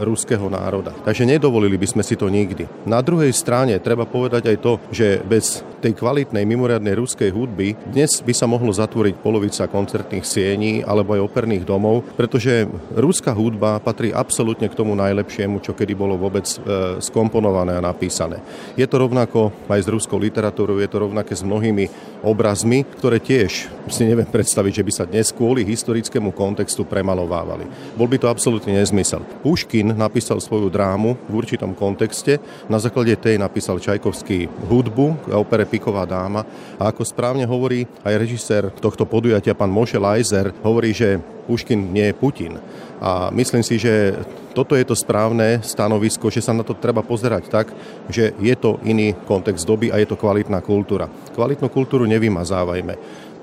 ruského 0.00 0.46
národa. 0.52 0.92
Takže 1.04 1.26
nedovolili 1.26 1.76
by 1.80 1.88
sme 1.88 2.02
si 2.04 2.14
to 2.14 2.28
nikdy. 2.28 2.68
Na 2.84 3.00
druhej 3.00 3.32
strane 3.34 3.76
treba 3.80 4.04
povedať 4.04 4.52
aj 4.52 4.56
to, 4.60 4.72
že 4.92 5.20
bez 5.24 5.64
tej 5.80 5.96
kvalitnej 5.96 6.44
mimoriadnej 6.44 6.92
ruskej 6.92 7.32
hudby 7.32 7.72
dnes 7.88 8.20
by 8.20 8.36
sa 8.36 8.44
mohlo 8.44 8.68
zatvoriť 8.68 9.16
polovica 9.24 9.64
koncertných 9.64 10.28
siení 10.28 10.84
alebo 10.84 11.16
aj 11.16 11.24
operných 11.24 11.64
domov, 11.64 12.04
pretože 12.14 12.68
ruská 12.92 13.32
hudba 13.32 13.80
patrí 13.80 14.12
absolútne 14.12 14.68
k 14.68 14.76
tomu 14.76 14.92
najlepšiemu, 14.92 15.64
čo 15.64 15.72
kedy 15.72 15.96
bolo 15.96 16.20
vôbec 16.20 16.44
e, 16.44 16.56
skomponované 17.00 17.80
a 17.80 17.84
napísané. 17.84 18.44
Je 18.76 18.84
to 18.84 19.00
rovnako 19.00 19.50
aj 19.72 19.80
s 19.80 19.88
ruskou 19.88 20.20
literatúrou, 20.20 20.76
je 20.76 20.90
to 20.92 21.00
rovnaké 21.00 21.32
s 21.32 21.40
mnohými 21.40 21.88
obrazmi, 22.20 22.84
ktoré 22.84 23.16
tiež 23.16 23.72
si 23.88 24.02
neviem 24.04 24.28
predstaviť, 24.28 24.84
že 24.84 24.86
by 24.86 24.92
sa 24.92 25.08
dnes 25.08 25.32
kvôli 25.32 25.64
historickému 25.64 26.36
kontextu 26.36 26.84
premalovávali. 26.84 27.96
Bol 27.96 28.06
by 28.06 28.20
to 28.20 28.28
absolútne 28.28 28.76
nezmysel. 28.76 29.24
Puškin 29.40 29.69
napísal 29.86 30.42
svoju 30.42 30.66
drámu 30.66 31.14
v 31.30 31.32
určitom 31.38 31.70
kontexte, 31.78 32.42
na 32.66 32.82
základe 32.82 33.14
tej 33.14 33.38
napísal 33.38 33.78
Čajkovský 33.78 34.50
hudbu 34.66 35.30
k 35.30 35.38
opere 35.38 35.64
Piková 35.64 36.02
dáma 36.02 36.42
a 36.76 36.90
ako 36.90 37.06
správne 37.06 37.46
hovorí 37.46 37.86
aj 38.02 38.14
režisér 38.18 38.62
tohto 38.82 39.06
podujatia, 39.06 39.54
pán 39.54 39.70
Moše 39.70 40.02
Lajzer, 40.02 40.50
hovorí, 40.66 40.90
že 40.90 41.22
Puškin 41.46 41.94
nie 41.94 42.10
je 42.10 42.18
Putin. 42.18 42.58
A 43.00 43.30
myslím 43.32 43.64
si, 43.64 43.78
že 43.80 44.18
toto 44.52 44.74
je 44.74 44.84
to 44.84 44.98
správne 44.98 45.62
stanovisko, 45.62 46.28
že 46.28 46.42
sa 46.42 46.52
na 46.52 46.66
to 46.66 46.76
treba 46.76 47.00
pozerať 47.06 47.48
tak, 47.48 47.66
že 48.10 48.34
je 48.36 48.54
to 48.58 48.82
iný 48.82 49.14
kontext 49.24 49.64
doby 49.64 49.88
a 49.94 49.98
je 49.98 50.06
to 50.10 50.18
kvalitná 50.18 50.60
kultúra. 50.60 51.08
Kvalitnú 51.32 51.70
kultúru 51.70 52.04
nevymazávajme. 52.06 52.94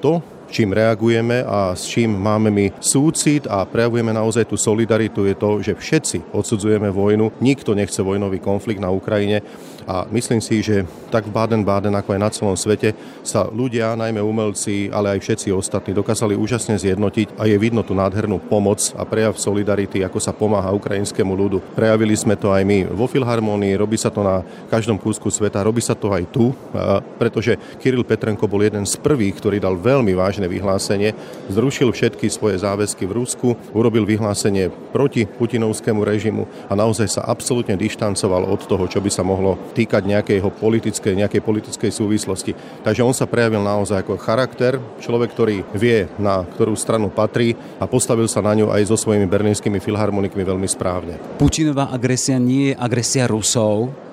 To, 0.03 0.21
čím 0.49 0.73
reagujeme 0.73 1.43
a 1.43 1.75
s 1.75 1.85
čím 1.87 2.15
máme 2.15 2.51
my 2.51 2.71
súcit 2.79 3.45
a 3.47 3.67
prejavujeme 3.67 4.11
naozaj 4.15 4.47
tú 4.47 4.55
solidaritu, 4.55 5.27
je 5.27 5.35
to, 5.35 5.49
že 5.61 5.73
všetci 5.75 6.17
odsudzujeme 6.33 6.89
vojnu, 6.91 7.39
nikto 7.39 7.75
nechce 7.75 7.99
vojnový 8.01 8.39
konflikt 8.39 8.79
na 8.79 8.89
Ukrajine 8.89 9.43
a 9.87 10.03
myslím 10.11 10.43
si, 10.43 10.59
že 10.59 10.83
tak 11.07 11.23
v 11.23 11.31
Baden-Baden, 11.31 11.95
ako 11.95 12.11
aj 12.11 12.19
na 12.19 12.27
celom 12.27 12.59
svete, 12.59 12.91
sa 13.23 13.47
ľudia, 13.47 13.95
najmä 13.95 14.19
umelci, 14.19 14.91
ale 14.91 15.15
aj 15.15 15.23
všetci 15.23 15.55
ostatní, 15.55 15.95
dokázali 15.95 16.35
úžasne 16.35 16.75
zjednotiť 16.75 17.39
a 17.39 17.47
je 17.47 17.55
vidno 17.55 17.87
tú 17.87 17.95
nádhernú 17.95 18.43
pomoc 18.51 18.83
a 18.99 19.07
prejav 19.07 19.39
solidarity, 19.39 20.03
ako 20.03 20.19
sa 20.19 20.35
pomáha 20.35 20.75
ukrajinskému 20.75 21.31
ľudu. 21.31 21.63
Prejavili 21.71 22.19
sme 22.19 22.35
to 22.35 22.51
aj 22.51 22.67
my 22.67 22.83
vo 22.91 23.07
Filharmonii, 23.07 23.79
robí 23.79 23.95
sa 23.95 24.11
to 24.11 24.19
na 24.27 24.43
každom 24.67 24.99
kúsku 24.99 25.31
sveta, 25.31 25.63
robí 25.63 25.79
sa 25.79 25.95
to 25.95 26.11
aj 26.11 26.27
tu, 26.35 26.51
pretože 27.15 27.55
Kiril 27.79 28.03
Petrenko 28.03 28.43
bol 28.51 28.67
jeden 28.67 28.83
z 28.83 28.99
prvých, 28.99 29.39
ktorý 29.39 29.63
dal 29.63 29.79
veľmi 29.79 30.11
vážne 30.11 30.51
vyhlásenie, 30.51 31.15
zrušil 31.47 31.95
všetky 31.95 32.27
svoje 32.27 32.59
záväzky 32.59 33.07
v 33.07 33.23
Rusku, 33.23 33.55
urobil 33.71 34.03
vyhlásenie 34.03 34.67
proti 34.91 35.23
putinovskému 35.23 36.03
režimu 36.03 36.43
a 36.67 36.75
naozaj 36.75 37.07
sa 37.07 37.21
absolútne 37.23 37.79
dištancoval 37.79 38.43
od 38.43 38.67
toho, 38.67 38.83
čo 38.91 38.99
by 38.99 39.07
sa 39.07 39.23
mohlo 39.23 39.55
týkať 39.77 40.09
nejakého 40.09 40.49
politickej, 40.49 41.13
nejakej 41.13 41.41
politickej 41.45 41.91
súvislosti. 41.93 42.57
Takže 42.81 43.05
on 43.05 43.13
sa 43.13 43.29
prejavil 43.29 43.61
naozaj 43.61 44.01
ako 44.01 44.17
charakter, 44.17 44.81
človek, 44.97 45.29
ktorý 45.37 45.61
vie, 45.77 46.09
na 46.17 46.41
ktorú 46.41 46.73
stranu 46.73 47.13
patrí 47.13 47.53
a 47.77 47.85
postavil 47.85 48.25
sa 48.25 48.41
na 48.41 48.57
ňu 48.57 48.73
aj 48.73 48.89
so 48.89 48.97
svojimi 48.97 49.29
berlínskymi 49.29 49.77
filharmonikmi 49.77 50.41
veľmi 50.41 50.65
správne. 50.65 51.21
Putinová 51.37 51.93
agresia 51.93 52.41
nie 52.41 52.73
je 52.73 52.79
agresia 52.81 53.29
Rusov, 53.29 54.06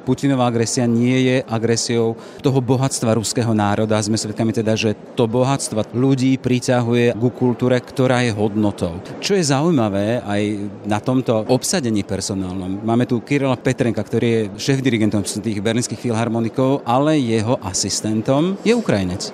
Putinová 0.00 0.48
agresia 0.48 0.88
nie 0.88 1.28
je 1.28 1.36
agresiou 1.44 2.16
toho 2.40 2.58
bohatstva 2.64 3.20
ruského 3.20 3.52
národa. 3.52 4.00
Sme 4.00 4.16
svedkami 4.16 4.50
teda, 4.50 4.72
že 4.74 4.96
to 5.14 5.28
bohatstvo 5.28 5.92
ľudí 5.92 6.40
priťahuje 6.40 7.16
ku 7.16 7.28
kultúre, 7.30 7.76
ktorá 7.78 8.24
je 8.24 8.32
hodnotou. 8.32 8.96
Čo 9.20 9.36
je 9.36 9.44
zaujímavé 9.44 10.24
aj 10.24 10.42
na 10.88 10.98
tomto 10.98 11.44
obsadení 11.52 12.00
personálnom. 12.02 12.80
Máme 12.80 13.04
tu 13.04 13.20
Kirila 13.20 13.60
Petrenka, 13.60 14.00
ktorý 14.00 14.26
je 14.28 14.42
šéf-dirigentom 14.56 15.22
tých 15.22 15.60
berlínskych 15.60 16.00
filharmonikov, 16.00 16.82
ale 16.88 17.20
jeho 17.20 17.60
asistentom 17.60 18.56
je 18.64 18.72
Ukrajinec. 18.72 19.30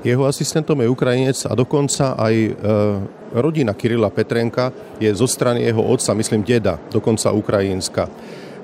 Jeho 0.00 0.24
asistentom 0.24 0.80
je 0.80 0.88
Ukrajinec 0.88 1.44
a 1.44 1.52
dokonca 1.52 2.16
aj 2.16 2.34
e, 2.34 2.50
rodina 3.36 3.76
Kirila 3.76 4.08
Petrenka 4.08 4.72
je 4.96 5.12
zo 5.12 5.28
strany 5.28 5.60
jeho 5.60 5.84
otca, 5.84 6.16
myslím 6.16 6.40
deda, 6.40 6.80
dokonca 6.88 7.36
ukrajinská. 7.36 8.08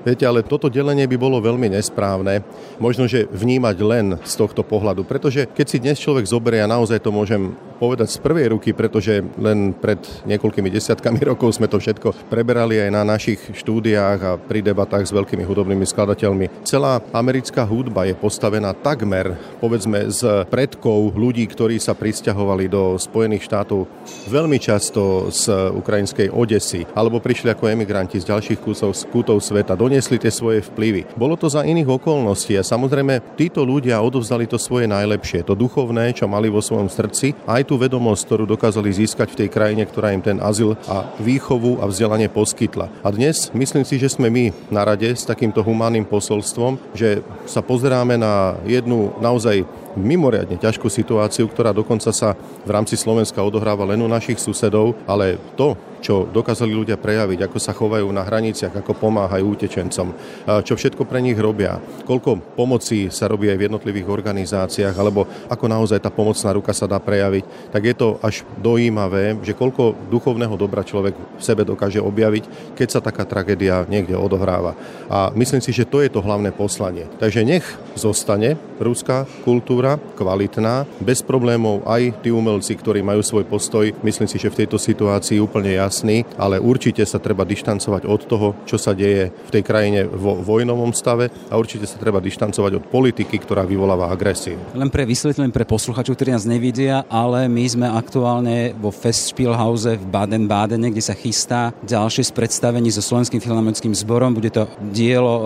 Viete, 0.07 0.23
ale 0.23 0.47
toto 0.47 0.71
delenie 0.71 1.03
by 1.11 1.19
bolo 1.19 1.43
veľmi 1.43 1.67
nesprávne, 1.67 2.47
možno, 2.79 3.11
že 3.11 3.27
vnímať 3.27 3.77
len 3.83 4.15
z 4.23 4.39
tohto 4.39 4.63
pohľadu, 4.63 5.03
pretože 5.03 5.51
keď 5.51 5.67
si 5.67 5.83
dnes 5.83 5.99
človek 5.99 6.31
zoberie, 6.31 6.63
a 6.63 6.71
naozaj 6.71 7.03
to 7.03 7.11
môžem 7.11 7.59
povedať 7.83 8.15
z 8.15 8.23
prvej 8.23 8.55
ruky, 8.55 8.71
pretože 8.71 9.19
len 9.35 9.75
pred 9.75 9.99
niekoľkými 10.31 10.71
desiatkami 10.71 11.19
rokov 11.35 11.59
sme 11.59 11.67
to 11.67 11.83
všetko 11.83 12.31
preberali 12.31 12.79
aj 12.87 12.91
na 12.95 13.03
našich 13.03 13.51
štúdiách 13.51 14.19
a 14.23 14.39
pri 14.39 14.63
debatách 14.63 15.11
s 15.11 15.13
veľkými 15.13 15.43
hudobnými 15.43 15.83
skladateľmi. 15.83 16.63
Celá 16.63 17.03
americká 17.11 17.67
hudba 17.67 18.07
je 18.07 18.15
postavená 18.15 18.79
takmer, 18.79 19.35
povedzme, 19.59 20.07
z 20.07 20.47
predkov 20.47 21.19
ľudí, 21.19 21.51
ktorí 21.51 21.83
sa 21.83 21.99
pristahovali 21.99 22.71
do 22.71 22.95
Spojených 22.95 23.51
štátov 23.51 23.91
veľmi 24.31 24.63
často 24.63 25.35
z 25.35 25.51
ukrajinskej 25.75 26.31
Odesy, 26.31 26.87
alebo 26.95 27.19
prišli 27.19 27.51
ako 27.51 27.75
emigranti 27.75 28.23
z 28.23 28.31
ďalších 28.31 28.63
kútov, 28.63 28.95
kútov 29.11 29.43
sveta 29.43 29.75
do 29.75 29.96
doniesli 29.97 30.21
tie 30.21 30.29
svoje 30.29 30.61
vplyvy. 30.61 31.17
Bolo 31.17 31.41
to 31.41 31.49
za 31.49 31.65
iných 31.65 31.89
okolností 31.89 32.53
a 32.61 32.61
samozrejme 32.61 33.33
títo 33.33 33.65
ľudia 33.65 33.97
odovzdali 34.05 34.45
to 34.45 34.61
svoje 34.61 34.85
najlepšie, 34.85 35.41
to 35.41 35.57
duchovné, 35.57 36.13
čo 36.13 36.29
mali 36.29 36.53
vo 36.53 36.61
svojom 36.61 36.93
srdci, 36.93 37.33
aj 37.49 37.65
tú 37.65 37.81
vedomosť, 37.81 38.21
ktorú 38.29 38.45
dokázali 38.45 38.93
získať 38.93 39.33
v 39.33 39.39
tej 39.41 39.49
krajine, 39.49 39.89
ktorá 39.89 40.13
im 40.13 40.21
ten 40.21 40.37
azyl 40.37 40.77
a 40.85 41.17
výchovu 41.17 41.81
a 41.81 41.89
vzdelanie 41.89 42.29
poskytla. 42.29 42.93
A 43.01 43.09
dnes 43.09 43.49
myslím 43.57 43.89
si, 43.89 43.97
že 43.97 44.13
sme 44.13 44.29
my 44.29 44.53
na 44.69 44.85
rade 44.85 45.09
s 45.09 45.25
takýmto 45.25 45.65
humánnym 45.65 46.05
posolstvom, 46.05 46.77
že 46.93 47.25
sa 47.49 47.65
pozeráme 47.65 48.21
na 48.21 48.61
jednu 48.69 49.17
naozaj 49.17 49.65
mimoriadne 49.97 50.61
ťažkú 50.61 50.93
situáciu, 50.93 51.49
ktorá 51.49 51.73
dokonca 51.73 52.13
sa 52.13 52.37
v 52.37 52.69
rámci 52.69 53.01
Slovenska 53.01 53.41
odohráva 53.41 53.89
len 53.89 54.05
u 54.05 54.09
našich 54.13 54.37
susedov, 54.37 54.93
ale 55.09 55.41
to, 55.57 55.73
čo 56.07 56.23
dokázali 56.31 56.71
ľudia 56.71 56.95
prejaviť, 56.95 57.51
ako 57.51 57.59
sa 57.59 57.75
chovajú 57.75 58.07
na 58.15 58.23
hraniciach, 58.23 58.71
ako 58.79 58.95
pomáhajú 58.95 59.59
utečencom, 59.59 60.15
čo 60.63 60.79
všetko 60.79 61.03
pre 61.03 61.19
nich 61.19 61.35
robia, 61.35 61.83
koľko 62.07 62.55
pomoci 62.55 63.11
sa 63.11 63.27
robí 63.27 63.51
aj 63.51 63.59
v 63.59 63.67
jednotlivých 63.67 64.07
organizáciách, 64.07 64.95
alebo 64.95 65.27
ako 65.51 65.67
naozaj 65.67 65.99
tá 65.99 66.15
pomocná 66.15 66.55
ruka 66.55 66.71
sa 66.71 66.87
dá 66.87 67.03
prejaviť, 67.03 67.75
tak 67.75 67.83
je 67.83 67.95
to 67.99 68.23
až 68.23 68.47
dojímavé, 68.63 69.35
že 69.43 69.59
koľko 69.59 69.99
duchovného 70.07 70.55
dobra 70.55 70.87
človek 70.87 71.19
v 71.19 71.43
sebe 71.43 71.67
dokáže 71.67 71.99
objaviť, 71.99 72.79
keď 72.79 72.89
sa 72.89 73.01
taká 73.03 73.27
tragédia 73.27 73.83
niekde 73.91 74.15
odohráva. 74.15 74.79
A 75.11 75.35
myslím 75.35 75.59
si, 75.59 75.75
že 75.75 75.89
to 75.89 76.05
je 76.05 76.13
to 76.13 76.23
hlavné 76.23 76.55
poslanie. 76.55 77.11
Takže 77.19 77.43
nech 77.43 77.67
zostane 77.99 78.55
ruská 78.79 79.25
kultúra 79.43 79.97
kvalitná, 80.15 80.85
bez 81.01 81.25
problémov 81.25 81.83
aj 81.89 82.21
tí 82.21 82.31
umelci, 82.31 82.77
ktorí 82.77 83.01
majú 83.01 83.25
svoj 83.25 83.49
postoj, 83.49 83.91
myslím 84.05 84.29
si, 84.29 84.37
že 84.37 84.53
v 84.53 84.63
tejto 84.63 84.77
situácii 84.77 85.41
úplne 85.41 85.73
jasný 85.73 85.96
jasný, 85.97 86.29
ale 86.37 86.61
určite 86.61 87.01
sa 87.09 87.17
treba 87.17 87.49
dištancovať 87.49 88.05
od 88.05 88.21
toho, 88.29 88.49
čo 88.69 88.77
sa 88.77 88.93
deje 88.93 89.33
v 89.33 89.51
tej 89.51 89.63
krajine 89.65 90.05
vo 90.05 90.37
vojnovom 90.37 90.93
stave 90.93 91.33
a 91.49 91.57
určite 91.57 91.89
sa 91.89 91.97
treba 91.97 92.21
dištancovať 92.21 92.73
od 92.77 92.85
politiky, 92.93 93.41
ktorá 93.41 93.65
vyvoláva 93.65 94.13
agresiu. 94.13 94.61
Len 94.77 94.93
pre 94.93 95.09
vysvetlenie 95.09 95.49
pre 95.57 95.65
posluchačov, 95.65 96.13
ktorí 96.21 96.37
nás 96.37 96.45
nevidia, 96.45 97.09
ale 97.09 97.49
my 97.49 97.65
sme 97.65 97.87
aktuálne 97.89 98.77
vo 98.77 98.93
Festspielhause 98.93 99.97
v 99.97 100.05
Baden-Badene, 100.05 100.93
kde 100.93 101.01
sa 101.01 101.17
chystá 101.17 101.73
ďalšie 101.81 102.29
z 102.29 102.33
predstavení 102.37 102.93
so 102.93 103.01
Slovenským 103.01 103.41
filharmonickým 103.41 103.97
zborom. 103.97 104.37
Bude 104.37 104.53
to 104.53 104.69
dielo 104.93 105.33
e, 105.33 105.45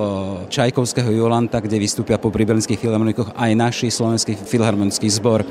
Čajkovského 0.51 1.15
Jolanta, 1.15 1.63
kde 1.63 1.79
vystúpia 1.79 2.19
po 2.19 2.35
pribelenských 2.35 2.81
filharmonikoch 2.81 3.39
aj 3.39 3.51
naši 3.55 3.87
Slovenský 3.93 4.35
filharmonický 4.35 5.07
zbor. 5.07 5.47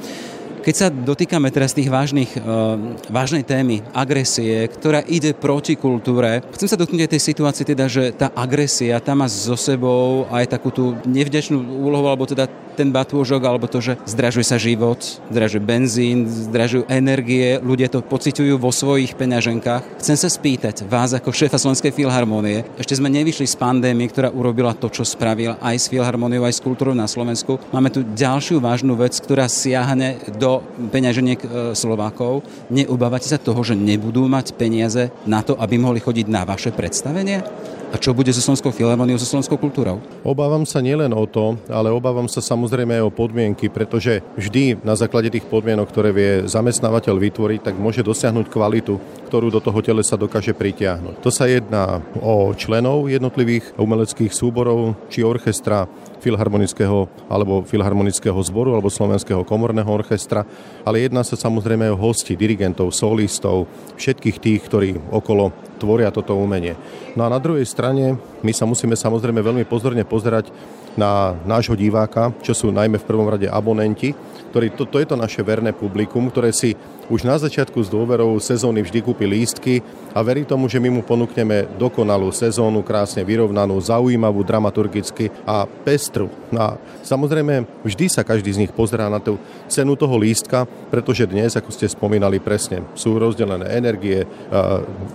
Keď 0.60 0.76
sa 0.76 0.88
dotýkame 0.92 1.48
teraz 1.50 1.72
tých 1.72 1.88
vážnych, 1.88 2.36
uh, 2.36 2.76
vážnej 3.08 3.48
témy 3.48 3.80
agresie, 3.96 4.68
ktorá 4.68 5.02
ide 5.08 5.32
proti 5.32 5.80
kultúre, 5.80 6.44
chcem 6.52 6.68
sa 6.68 6.80
dotknúť 6.80 7.08
aj 7.08 7.12
tej 7.16 7.24
situácie 7.24 7.64
teda, 7.64 7.86
že 7.88 8.12
tá 8.12 8.28
agresia 8.36 9.00
tá 9.00 9.16
má 9.16 9.26
so 9.32 9.56
sebou 9.56 10.28
aj 10.28 10.52
takú 10.52 10.70
tú 10.70 11.00
nevďačnú 11.08 11.58
úlohu, 11.58 12.12
alebo 12.12 12.28
teda 12.28 12.52
ten 12.80 12.96
batôžok, 12.96 13.44
alebo 13.44 13.68
to, 13.68 13.84
že 13.84 14.00
zdražuje 14.08 14.48
sa 14.48 14.56
život, 14.56 15.04
zdražuje 15.28 15.60
benzín, 15.60 16.24
zdražujú 16.24 16.88
energie, 16.88 17.60
ľudia 17.60 17.92
to 17.92 18.00
pociťujú 18.00 18.56
vo 18.56 18.72
svojich 18.72 19.20
peňaženkách. 19.20 20.00
Chcem 20.00 20.16
sa 20.16 20.32
spýtať 20.32 20.88
vás 20.88 21.12
ako 21.12 21.36
šéfa 21.36 21.60
Slovenskej 21.60 21.92
filharmonie, 21.92 22.64
ešte 22.80 22.96
sme 22.96 23.12
nevyšli 23.12 23.44
z 23.44 23.60
pandémie, 23.60 24.08
ktorá 24.08 24.32
urobila 24.32 24.72
to, 24.72 24.88
čo 24.88 25.04
spravila 25.04 25.60
aj 25.60 25.76
s 25.76 25.92
filharmoniou, 25.92 26.48
aj 26.48 26.56
s 26.56 26.64
kultúrou 26.64 26.96
na 26.96 27.12
Slovensku. 27.12 27.60
Máme 27.76 27.92
tu 27.92 28.08
ďalšiu 28.08 28.64
vážnu 28.64 28.96
vec, 28.96 29.20
ktorá 29.20 29.52
siahne 29.52 30.16
do 30.40 30.64
peňaženiek 30.96 31.40
e, 31.44 31.48
Slovákov. 31.76 32.48
Neubávate 32.72 33.28
sa 33.28 33.36
toho, 33.36 33.60
že 33.66 33.76
nebudú 33.76 34.24
mať 34.32 34.56
peniaze 34.56 35.12
na 35.28 35.44
to, 35.44 35.60
aby 35.60 35.76
mohli 35.76 36.00
chodiť 36.00 36.32
na 36.32 36.48
vaše 36.48 36.72
predstavenie? 36.72 37.44
A 37.90 37.98
čo 37.98 38.14
bude 38.14 38.30
so 38.30 38.38
Slovenskou 38.38 38.70
filharmoniou, 38.70 39.18
so 39.18 39.26
Slovenskou 39.26 39.58
kultúrou? 39.58 39.98
Obávam 40.22 40.62
sa 40.62 40.78
nielen 40.78 41.10
o 41.10 41.26
to, 41.26 41.58
ale 41.74 41.90
obávam 41.90 42.30
sa 42.30 42.38
samozrejme 42.38 43.02
aj 43.02 43.04
o 43.10 43.10
podmienky, 43.10 43.66
pretože 43.66 44.22
vždy 44.38 44.86
na 44.86 44.94
základe 44.94 45.34
tých 45.34 45.50
podmienok, 45.50 45.90
ktoré 45.90 46.14
vie 46.14 46.32
zamestnávateľ 46.46 47.18
vytvoriť, 47.18 47.60
tak 47.66 47.82
môže 47.82 48.06
dosiahnuť 48.06 48.46
kvalitu, 48.46 49.02
ktorú 49.34 49.50
do 49.50 49.58
toho 49.58 49.82
telesa 49.82 50.22
dokáže 50.22 50.54
pritiahnuť. 50.54 51.18
To 51.26 51.34
sa 51.34 51.50
jedná 51.50 51.98
o 52.22 52.54
členov 52.54 53.10
jednotlivých 53.10 53.74
umeleckých 53.82 54.38
súborov 54.38 54.94
či 55.10 55.26
orchestra, 55.26 55.90
filharmonického 56.22 57.10
alebo 57.32 57.64
filharmonického 57.66 58.38
zboru 58.44 58.76
alebo 58.76 58.92
slovenského 58.92 59.42
komorného 59.48 59.88
orchestra, 59.90 60.46
ale 60.86 61.08
jedná 61.08 61.26
sa 61.26 61.40
samozrejme 61.40 61.90
o 61.90 61.98
hosti, 61.98 62.36
dirigentov, 62.38 62.94
solistov, 62.94 63.66
všetkých 63.98 64.38
tých, 64.38 64.62
ktorí 64.68 64.90
okolo 65.10 65.56
tvoria 65.80 66.12
toto 66.12 66.36
umenie. 66.36 66.76
No 67.16 67.24
a 67.24 67.32
na 67.32 67.40
druhej 67.40 67.64
strane 67.64 68.20
my 68.44 68.52
sa 68.52 68.68
musíme 68.68 69.00
samozrejme 69.00 69.40
veľmi 69.40 69.64
pozorne 69.64 70.04
pozerať 70.04 70.52
na 71.00 71.38
nášho 71.48 71.80
diváka, 71.80 72.36
čo 72.44 72.52
sú 72.52 72.76
najmä 72.76 73.00
v 73.00 73.08
prvom 73.08 73.32
rade 73.32 73.48
abonenti, 73.48 74.12
ktorí, 74.52 74.74
to, 74.74 74.90
to 74.90 74.98
je 75.00 75.08
to 75.08 75.16
naše 75.16 75.46
verné 75.46 75.72
publikum, 75.72 76.28
ktoré 76.28 76.50
si 76.50 76.74
už 77.10 77.26
na 77.26 77.38
začiatku 77.38 77.78
s 77.82 77.90
dôverou 77.90 78.38
sezóny 78.42 78.82
vždy 78.82 79.00
kúpi 79.06 79.30
lístky 79.30 79.86
a 80.14 80.26
verí 80.26 80.46
tomu, 80.46 80.66
že 80.66 80.82
my 80.82 80.90
mu 80.90 81.02
ponúkneme 81.06 81.70
dokonalú 81.78 82.34
sezónu, 82.34 82.82
krásne 82.82 83.22
vyrovnanú, 83.22 83.78
zaujímavú, 83.78 84.42
dramaturgicky 84.42 85.30
a 85.46 85.70
pestru. 85.86 86.34
No 86.50 86.60
a 86.62 86.70
samozrejme, 87.06 87.66
vždy 87.86 88.06
sa 88.10 88.26
každý 88.26 88.50
z 88.54 88.62
nich 88.66 88.74
pozerá 88.74 89.06
na 89.10 89.22
tú 89.22 89.38
cenu 89.70 89.94
toho 89.94 90.18
lístka, 90.18 90.66
pretože 90.90 91.30
dnes, 91.30 91.54
ako 91.54 91.70
ste 91.70 91.86
spomínali 91.86 92.42
presne, 92.42 92.86
sú 92.98 93.18
rozdelené 93.22 93.70
energie, 93.74 94.26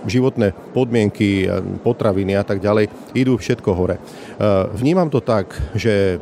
životné 0.07 0.54
podmienky, 0.75 1.47
potraviny 1.81 2.35
a 2.35 2.43
tak 2.43 2.59
ďalej, 2.59 2.91
idú 3.15 3.39
všetko 3.39 3.69
hore. 3.71 3.95
Vnímam 4.75 5.07
to 5.07 5.23
tak, 5.23 5.55
že 5.71 6.19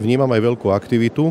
Vnímam 0.00 0.32
aj 0.32 0.40
veľkú 0.40 0.72
aktivitu, 0.72 1.28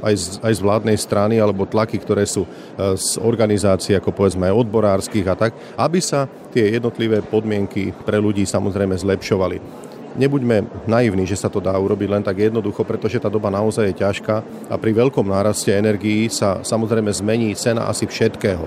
aj 0.00 0.14
z, 0.16 0.26
aj 0.40 0.52
z 0.56 0.64
vládnej 0.64 0.96
strany, 0.96 1.36
alebo 1.36 1.68
tlaky, 1.68 2.00
ktoré 2.00 2.24
sú 2.24 2.48
z 2.80 3.20
organizácií, 3.20 3.92
ako 3.92 4.08
povedzme 4.08 4.48
aj 4.48 4.56
odborárskych 4.56 5.28
a 5.28 5.36
tak, 5.36 5.52
aby 5.76 6.00
sa 6.00 6.24
tie 6.48 6.80
jednotlivé 6.80 7.20
podmienky 7.20 7.92
pre 7.92 8.16
ľudí 8.16 8.48
samozrejme 8.48 8.96
zlepšovali 8.96 9.84
nebuďme 10.16 10.88
naivní, 10.88 11.28
že 11.28 11.36
sa 11.36 11.52
to 11.52 11.60
dá 11.60 11.76
urobiť 11.76 12.08
len 12.08 12.24
tak 12.24 12.40
jednoducho, 12.40 12.82
pretože 12.88 13.20
tá 13.20 13.28
doba 13.28 13.52
naozaj 13.52 13.92
je 13.92 14.00
ťažká 14.00 14.36
a 14.72 14.74
pri 14.80 14.96
veľkom 14.96 15.28
náraste 15.28 15.68
energií 15.68 16.26
sa 16.32 16.64
samozrejme 16.64 17.12
zmení 17.12 17.52
cena 17.52 17.84
asi 17.84 18.08
všetkého. 18.08 18.64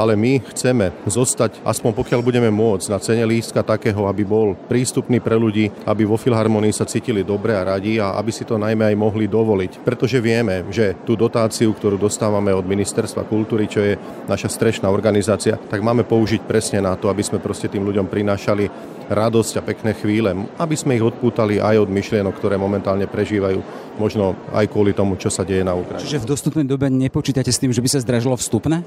Ale 0.00 0.16
my 0.16 0.40
chceme 0.48 0.96
zostať, 1.04 1.60
aspoň 1.60 1.92
pokiaľ 1.92 2.24
budeme 2.24 2.48
môcť, 2.48 2.88
na 2.88 2.96
cene 2.96 3.28
lístka 3.28 3.60
takého, 3.60 4.08
aby 4.08 4.24
bol 4.24 4.56
prístupný 4.56 5.20
pre 5.20 5.36
ľudí, 5.36 5.68
aby 5.84 6.08
vo 6.08 6.16
Filharmonii 6.16 6.72
sa 6.72 6.88
cítili 6.88 7.20
dobre 7.20 7.52
a 7.52 7.76
radi 7.76 8.00
a 8.00 8.16
aby 8.16 8.32
si 8.32 8.48
to 8.48 8.56
najmä 8.56 8.88
aj 8.88 8.96
mohli 8.96 9.28
dovoliť. 9.28 9.84
Pretože 9.84 10.16
vieme, 10.24 10.64
že 10.72 10.96
tú 11.04 11.20
dotáciu, 11.20 11.76
ktorú 11.76 12.00
dostávame 12.00 12.48
od 12.56 12.64
Ministerstva 12.64 13.28
kultúry, 13.28 13.68
čo 13.68 13.84
je 13.84 14.00
naša 14.24 14.48
strešná 14.48 14.88
organizácia, 14.88 15.60
tak 15.60 15.84
máme 15.84 16.08
použiť 16.08 16.48
presne 16.48 16.80
na 16.80 16.96
to, 16.96 17.12
aby 17.12 17.20
sme 17.20 17.36
proste 17.36 17.68
tým 17.68 17.84
ľuďom 17.84 18.08
prinášali 18.08 18.72
radosť 19.10 19.52
a 19.58 19.66
pekné 19.66 19.92
chvíle, 19.98 20.32
aby 20.56 20.76
sme 20.78 20.94
ich 20.96 21.04
odpútali 21.04 21.58
aj 21.58 21.82
od 21.82 21.90
myšlienok, 21.90 22.30
ktoré 22.38 22.54
momentálne 22.54 23.10
prežívajú, 23.10 23.58
možno 23.98 24.38
aj 24.54 24.70
kvôli 24.70 24.94
tomu, 24.94 25.18
čo 25.18 25.28
sa 25.28 25.42
deje 25.42 25.66
na 25.66 25.74
Ukrajine. 25.74 26.06
Čiže 26.06 26.22
v 26.22 26.30
dostupnej 26.30 26.64
dobe 26.64 26.86
nepočítate 26.88 27.50
s 27.50 27.58
tým, 27.58 27.74
že 27.74 27.82
by 27.82 27.88
sa 27.90 27.98
zdražilo 28.00 28.38
vstupné? 28.38 28.86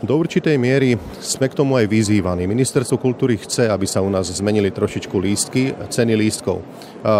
Do 0.00 0.16
určitej 0.48 0.64
miery 0.64 0.96
sme 1.20 1.44
k 1.44 1.60
tomu 1.60 1.76
aj 1.76 1.84
vyzývaní. 1.84 2.48
Ministerstvo 2.48 2.96
kultúry 2.96 3.36
chce, 3.36 3.68
aby 3.68 3.84
sa 3.84 4.00
u 4.00 4.08
nás 4.08 4.32
zmenili 4.32 4.72
trošičku 4.72 5.12
lístky, 5.20 5.76
ceny 5.92 6.16
lístkov. 6.16 6.64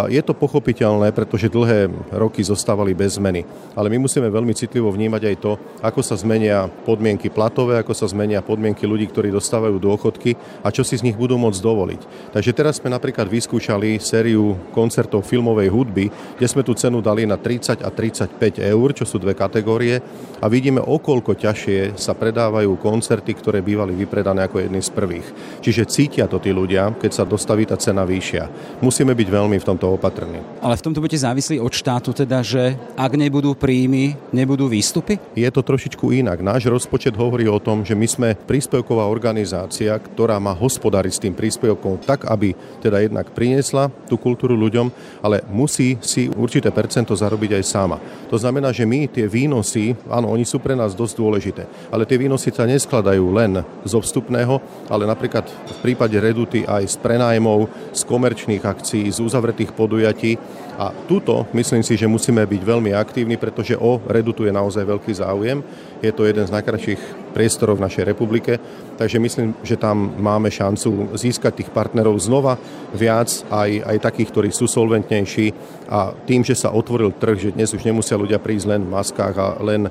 Je 0.08 0.16
to 0.25 0.32
pochopiteľné, 0.32 1.12
pretože 1.12 1.52
dlhé 1.52 1.92
roky 2.16 2.40
zostávali 2.40 2.97
bez 2.97 3.20
zmeny. 3.20 3.44
Ale 3.76 3.92
my 3.92 4.00
musíme 4.00 4.32
veľmi 4.32 4.56
citlivo 4.56 4.88
vnímať 4.88 5.23
aj 5.28 5.37
to, 5.44 5.61
ako 5.85 6.00
sa 6.00 6.16
zmenia 6.16 6.73
podmienky 6.88 7.28
platové, 7.28 7.76
ako 7.76 7.92
sa 7.92 8.08
zmenia 8.08 8.40
podmienky 8.40 8.88
ľudí, 8.88 9.12
ktorí 9.12 9.28
dostávajú 9.28 9.76
dôchodky 9.76 10.32
a 10.64 10.73
čo 10.73 10.80
si 10.80 10.97
z 10.97 11.04
nich 11.04 11.14
budú 11.20 11.37
môcť 11.37 11.61
dovoliť. 11.61 12.32
Takže 12.32 12.56
teraz 12.56 12.80
sme 12.80 12.88
napríklad 12.88 13.28
vyskúšali 13.28 14.00
sériu 14.00 14.56
koncertov 14.73 15.20
filmovej 15.28 15.68
hudby, 15.68 16.08
kde 16.40 16.49
sme 16.49 16.64
tú 16.64 16.73
cenu 16.73 17.04
dali 17.04 17.28
na 17.28 17.37
30 17.37 17.85
a 17.85 17.92
35 17.92 18.56
eur, 18.56 18.88
čo 18.97 19.04
sú 19.04 19.20
dve 19.20 19.37
kategórie 19.37 20.00
a 20.40 20.49
vidíme, 20.49 20.80
okolko 20.80 21.37
ťažšie 21.37 22.00
sa 22.00 22.16
predávajú 22.16 22.75
koncerty, 22.82 23.17
ktoré 23.22 23.64
bývali 23.64 23.94
vypredané 23.94 24.44
ako 24.46 24.62
jedny 24.62 24.80
z 24.82 24.90
prvých. 24.92 25.26
Čiže 25.64 25.88
cítia 25.88 26.25
to 26.26 26.42
tí 26.42 26.52
ľudia, 26.52 26.92
keď 26.94 27.10
sa 27.10 27.25
dostaví 27.25 27.64
tá 27.64 27.75
cena 27.80 28.04
vyššia. 28.04 28.78
Musíme 28.84 29.16
byť 29.16 29.28
veľmi 29.32 29.56
v 29.56 29.66
tomto 29.66 29.96
opatrní. 29.96 30.38
Ale 30.60 30.76
v 30.76 30.84
tomto 30.84 31.00
budete 31.00 31.25
závislí 31.25 31.56
od 31.62 31.72
štátu, 31.72 32.12
teda, 32.12 32.44
že 32.44 32.76
ak 32.98 33.12
nebudú 33.16 33.56
príjmy, 33.56 34.14
nebudú 34.34 34.68
výstupy? 34.68 35.16
Je 35.32 35.48
to 35.48 35.64
trošičku 35.64 36.12
inak. 36.12 36.44
Náš 36.44 36.68
rozpočet 36.68 37.16
hovorí 37.16 37.48
o 37.48 37.62
tom, 37.62 37.87
že 37.88 37.96
my 37.96 38.06
sme 38.06 38.28
príspevková 38.37 39.08
organizácia, 39.08 39.96
ktorá 39.96 40.37
má 40.37 40.52
hospodáriť 40.52 41.12
s 41.14 41.22
tým 41.25 41.32
príspevkom 41.32 42.04
tak, 42.04 42.28
aby 42.28 42.52
teda 42.84 43.00
jednak 43.00 43.32
priniesla 43.32 43.88
tú 44.04 44.20
kultúru 44.20 44.52
ľuďom, 44.52 44.92
ale 45.25 45.40
musí 45.48 45.96
si 46.04 46.28
určité 46.28 46.68
percento 46.68 47.16
zarobiť 47.16 47.56
aj 47.56 47.64
sama. 47.64 47.96
To 48.28 48.37
znamená, 48.37 48.68
že 48.75 48.84
my 48.84 49.08
tie 49.08 49.25
výnosy, 49.25 49.97
áno, 50.12 50.28
oni 50.28 50.45
sú 50.45 50.60
pre 50.60 50.76
nás 50.76 50.93
dosť 50.93 51.14
dôležité, 51.16 51.62
ale 51.88 52.04
tie 52.04 52.21
výnosy 52.21 52.52
sa 52.52 52.69
neskladajú 52.69 53.07
len 53.16 53.64
zo 53.88 54.04
vstupného, 54.04 54.60
ale 54.92 55.08
napríklad 55.08 55.49
v 55.49 55.78
prípade 55.80 56.21
Reduty 56.21 56.68
aj 56.68 56.84
z 56.84 56.97
prenájmov, 57.00 57.73
z 57.97 58.04
komerčných 58.04 58.60
akcií, 58.60 59.08
z 59.08 59.25
uzavretých 59.25 59.73
podujatí. 59.73 60.36
A 60.78 60.95
tuto 61.10 61.43
myslím 61.58 61.82
si, 61.82 61.99
že 61.99 62.06
musíme 62.06 62.47
byť 62.47 62.62
veľmi 62.62 62.95
aktívni, 62.95 63.34
pretože 63.34 63.75
o 63.75 63.99
Redutu 64.06 64.47
je 64.47 64.54
naozaj 64.54 64.86
veľký 64.86 65.10
záujem. 65.10 65.58
Je 65.99 66.14
to 66.14 66.23
jeden 66.23 66.47
z 66.47 66.54
najkrajších 66.54 67.34
priestorov 67.34 67.82
v 67.82 67.84
našej 67.91 68.04
republike, 68.06 68.62
takže 68.95 69.19
myslím, 69.19 69.58
že 69.67 69.75
tam 69.75 70.14
máme 70.17 70.49
šancu 70.49 71.12
získať 71.19 71.62
tých 71.62 71.71
partnerov 71.75 72.14
znova 72.23 72.54
viac, 72.95 73.30
aj, 73.50 73.71
aj 73.84 73.97
takých, 74.06 74.30
ktorí 74.30 74.49
sú 74.54 74.71
solventnejší 74.71 75.52
a 75.91 76.14
tým, 76.14 76.47
že 76.47 76.54
sa 76.54 76.71
otvoril 76.71 77.10
trh, 77.10 77.50
že 77.50 77.54
dnes 77.54 77.75
už 77.75 77.82
nemusia 77.82 78.14
ľudia 78.14 78.38
prísť 78.38 78.71
len 78.71 78.82
v 78.86 78.95
maskách 78.95 79.34
a 79.34 79.58
len 79.58 79.91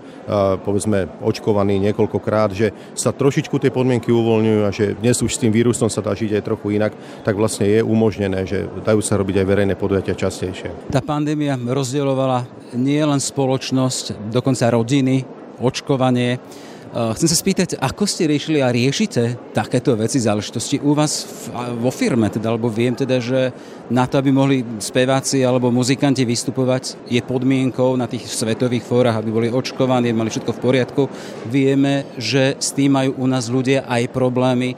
povedzme 0.64 1.12
očkovaní 1.20 1.78
niekoľkokrát, 1.92 2.56
že 2.56 2.72
sa 2.96 3.12
trošičku 3.12 3.60
tie 3.60 3.76
podmienky 3.76 4.08
uvoľňujú 4.08 4.62
a 4.64 4.72
že 4.72 4.96
dnes 4.96 5.20
už 5.20 5.36
s 5.36 5.42
tým 5.44 5.52
vírusom 5.52 5.92
sa 5.92 6.00
dá 6.00 6.16
žiť 6.16 6.40
aj 6.40 6.48
trochu 6.48 6.80
inak, 6.80 6.96
tak 7.28 7.36
vlastne 7.36 7.68
je 7.68 7.84
umožnené, 7.84 8.48
že 8.48 8.66
dajú 8.88 9.04
sa 9.04 9.20
robiť 9.20 9.44
aj 9.44 9.46
verejné 9.46 9.74
podujatia 9.76 10.16
častejšie. 10.16 10.77
Tá 10.88 11.04
pandémia 11.04 11.60
rozdielovala 11.60 12.48
nie 12.78 13.00
len 13.00 13.20
spoločnosť, 13.20 14.32
dokonca 14.32 14.72
rodiny, 14.72 15.28
očkovanie. 15.60 16.40
Eh, 16.88 17.14
chcem 17.20 17.28
sa 17.28 17.38
spýtať, 17.38 17.70
ako 17.78 18.08
ste 18.08 18.32
riešili 18.32 18.64
a 18.64 18.72
riešite 18.72 19.52
takéto 19.52 19.92
veci, 20.00 20.24
záležitosti 20.24 20.80
u 20.80 20.96
vás 20.96 21.28
vo 21.76 21.92
firme, 21.92 22.32
teda, 22.32 22.56
alebo 22.56 22.72
viem 22.72 22.96
teda, 22.96 23.20
že 23.20 23.52
na 23.92 24.08
to, 24.08 24.18
aby 24.18 24.32
mohli 24.32 24.64
speváci 24.80 25.44
alebo 25.44 25.68
muzikanti 25.68 26.24
vystupovať, 26.24 27.12
je 27.12 27.20
podmienkou 27.20 28.00
na 28.00 28.08
tých 28.08 28.24
svetových 28.32 28.88
fórach, 28.88 29.20
aby 29.20 29.30
boli 29.30 29.48
očkovaní, 29.52 30.16
mali 30.16 30.32
všetko 30.32 30.56
v 30.56 30.64
poriadku. 30.64 31.04
Vieme, 31.52 32.08
že 32.16 32.56
s 32.56 32.72
tým 32.72 32.96
majú 32.96 33.20
u 33.20 33.28
nás 33.28 33.52
ľudia 33.52 33.84
aj 33.84 34.08
problémy, 34.16 34.74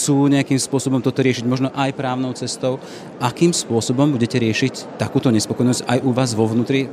chcú 0.00 0.32
nejakým 0.32 0.56
spôsobom 0.56 1.04
toto 1.04 1.20
riešiť, 1.20 1.44
možno 1.44 1.68
aj 1.76 1.92
právnou 1.92 2.32
cestou. 2.32 2.80
Akým 3.20 3.52
spôsobom 3.52 4.08
budete 4.16 4.40
riešiť 4.40 4.96
takúto 4.96 5.28
nespokojnosť 5.28 5.84
aj 5.84 5.98
u 6.00 6.16
vás 6.16 6.32
vo 6.32 6.48
vnútri 6.48 6.88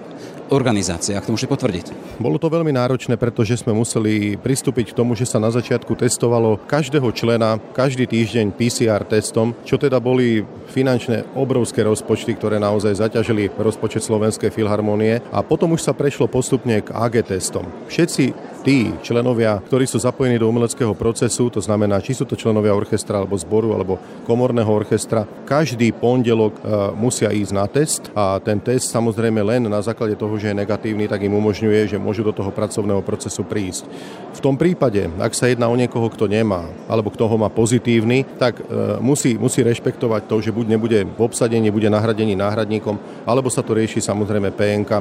organizácie, 0.52 1.16
ak 1.16 1.28
to 1.28 1.32
môžete 1.32 1.52
potvrdiť? 1.52 1.86
Bolo 2.20 2.36
to 2.36 2.52
veľmi 2.52 2.76
náročné, 2.76 3.16
pretože 3.16 3.64
sme 3.64 3.72
museli 3.72 4.36
pristúpiť 4.36 4.92
k 4.92 4.98
tomu, 5.00 5.16
že 5.16 5.24
sa 5.24 5.40
na 5.40 5.48
začiatku 5.52 5.96
testovalo 5.96 6.60
každého 6.68 7.08
člena 7.16 7.60
každý 7.72 8.08
týždeň 8.08 8.56
PCR 8.56 9.08
testom, 9.08 9.56
čo 9.64 9.80
teda 9.80 10.04
boli 10.04 10.44
finančné 10.72 11.32
obrovské 11.36 11.84
rozpočty, 11.84 12.36
ktoré 12.36 12.60
naozaj 12.60 13.00
zaťažili 13.00 13.52
rozpočet 13.56 14.04
Slovenskej 14.04 14.52
filharmonie 14.52 15.24
a 15.32 15.40
potom 15.44 15.76
už 15.76 15.84
sa 15.84 15.96
prešlo 15.96 16.28
postupne 16.28 16.84
k 16.84 16.92
AG 16.92 17.24
testom. 17.28 17.68
Všetci 17.88 18.36
tí 18.68 18.92
členovia, 19.00 19.64
ktorí 19.64 19.88
sú 19.88 19.96
zapojení 19.96 20.36
do 20.36 20.52
umeleckého 20.52 20.92
procesu, 20.92 21.48
to 21.48 21.64
znamená, 21.64 22.04
či 22.04 22.12
sú 22.12 22.28
to 22.28 22.36
členovia 22.36 22.76
orchestra 22.76 23.24
alebo 23.24 23.40
zboru 23.40 23.72
alebo 23.72 23.96
komorného 24.28 24.68
orchestra, 24.68 25.24
každý 25.48 25.96
pondelok 25.96 26.60
e, 26.60 26.62
musia 27.00 27.32
ísť 27.32 27.54
na 27.56 27.64
test 27.72 28.12
a 28.12 28.44
ten 28.44 28.60
test 28.60 28.92
samozrejme 28.92 29.40
len 29.40 29.72
na 29.72 29.80
základe 29.80 30.20
toho, 30.20 30.36
že 30.36 30.52
je 30.52 30.60
negatívny, 30.60 31.08
tak 31.08 31.24
im 31.24 31.40
umožňuje, 31.40 31.96
že 31.96 31.96
môžu 31.96 32.28
do 32.28 32.36
toho 32.36 32.52
pracovného 32.52 33.00
procesu 33.08 33.48
prísť. 33.48 33.88
V 34.36 34.44
tom 34.44 34.60
prípade, 34.60 35.08
ak 35.16 35.32
sa 35.32 35.48
jedná 35.48 35.72
o 35.72 35.80
niekoho, 35.80 36.12
kto 36.12 36.28
nemá, 36.28 36.68
alebo 36.92 37.08
kto 37.08 37.24
ho 37.24 37.40
má 37.40 37.48
pozitívny, 37.48 38.28
tak 38.36 38.60
e, 38.60 39.00
musí, 39.00 39.40
musí 39.40 39.64
rešpektovať 39.64 40.28
to, 40.28 40.44
že 40.44 40.52
buď 40.52 40.76
nebude 40.76 41.00
v 41.08 41.20
obsadení, 41.24 41.72
bude 41.72 41.88
nahradený 41.88 42.36
náhradníkom, 42.36 43.24
alebo 43.24 43.48
sa 43.48 43.64
to 43.64 43.72
rieši 43.80 44.04
samozrejme 44.04 44.52
PNK 44.52 44.92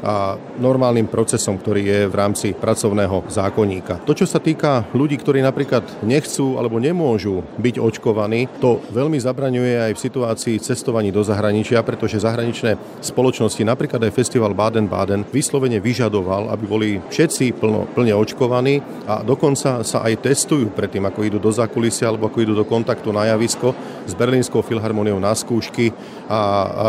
a 0.00 0.40
normálnym 0.56 1.04
procesom, 1.04 1.60
ktorý 1.60 1.84
je 1.84 2.00
v 2.08 2.14
rámci 2.16 2.48
pracovného 2.56 3.09
trestného 3.10 3.26
zákonníka. 3.26 4.06
To, 4.06 4.14
čo 4.14 4.26
sa 4.26 4.38
týka 4.38 4.86
ľudí, 4.94 5.18
ktorí 5.18 5.42
napríklad 5.42 5.82
nechcú 6.06 6.56
alebo 6.62 6.78
nemôžu 6.78 7.42
byť 7.58 7.82
očkovaní, 7.82 8.46
to 8.62 8.78
veľmi 8.94 9.18
zabraňuje 9.18 9.90
aj 9.90 9.92
v 9.98 10.02
situácii 10.06 10.56
cestovaní 10.62 11.10
do 11.10 11.26
zahraničia, 11.26 11.82
pretože 11.82 12.22
zahraničné 12.22 13.02
spoločnosti, 13.02 13.62
napríklad 13.66 14.06
aj 14.06 14.14
festival 14.14 14.54
Baden-Baden, 14.54 15.26
vyslovene 15.34 15.82
vyžadoval, 15.82 16.54
aby 16.54 16.64
boli 16.64 16.88
všetci 17.10 17.58
plno, 17.58 17.90
plne 17.90 18.14
očkovaní 18.14 18.78
a 19.10 19.26
dokonca 19.26 19.82
sa 19.82 20.06
aj 20.06 20.22
testujú 20.22 20.70
predtým, 20.70 21.02
ako 21.10 21.26
idú 21.26 21.38
do 21.42 21.50
zákulisia 21.50 22.06
alebo 22.06 22.30
ako 22.30 22.38
idú 22.46 22.54
do 22.54 22.68
kontaktu 22.68 23.10
na 23.10 23.26
javisko 23.34 23.74
s 24.06 24.12
Berlínskou 24.14 24.62
filharmoniou 24.62 25.18
na 25.18 25.34
skúšky 25.34 25.90
a, 26.30 26.40
a 26.70 26.84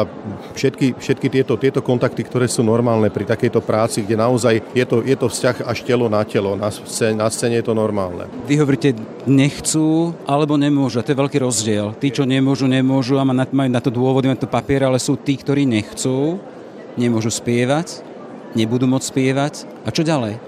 všetky, 0.54 1.02
všetky 1.02 1.28
tieto, 1.34 1.58
tieto 1.58 1.82
kontakty, 1.82 2.22
ktoré 2.22 2.46
sú 2.46 2.62
normálne 2.62 3.10
pri 3.10 3.26
takejto 3.26 3.64
práci, 3.64 4.06
kde 4.06 4.20
naozaj 4.20 4.62
je 4.76 4.86
to, 4.86 5.02
je 5.02 5.16
to 5.18 5.28
vzťah 5.32 5.66
až 5.66 5.80
telo 5.88 6.01
na 6.08 6.24
telo. 6.26 6.58
Na 6.58 6.72
scéne, 6.72 7.20
na 7.20 7.28
scéne 7.28 7.60
je 7.60 7.66
to 7.68 7.76
normálne. 7.76 8.26
Vy 8.48 8.58
hovoríte, 8.58 8.96
nechcú 9.28 10.16
alebo 10.26 10.56
nemôžu. 10.56 11.04
To 11.04 11.12
je 11.12 11.22
veľký 11.22 11.38
rozdiel. 11.42 11.94
Tí, 12.00 12.10
čo 12.10 12.24
nemôžu, 12.24 12.66
nemôžu 12.66 13.20
a 13.20 13.28
majú 13.28 13.70
na 13.70 13.82
to 13.84 13.94
dôvody, 13.94 14.32
majú 14.32 14.46
to 14.46 14.50
papier, 14.50 14.88
ale 14.88 14.98
sú 14.98 15.20
tí, 15.20 15.38
ktorí 15.38 15.68
nechcú, 15.68 16.40
nemôžu 16.96 17.30
spievať, 17.30 18.02
nebudú 18.56 18.88
môcť 18.88 19.10
spievať. 19.10 19.54
A 19.86 19.90
čo 19.92 20.02
ďalej? 20.06 20.40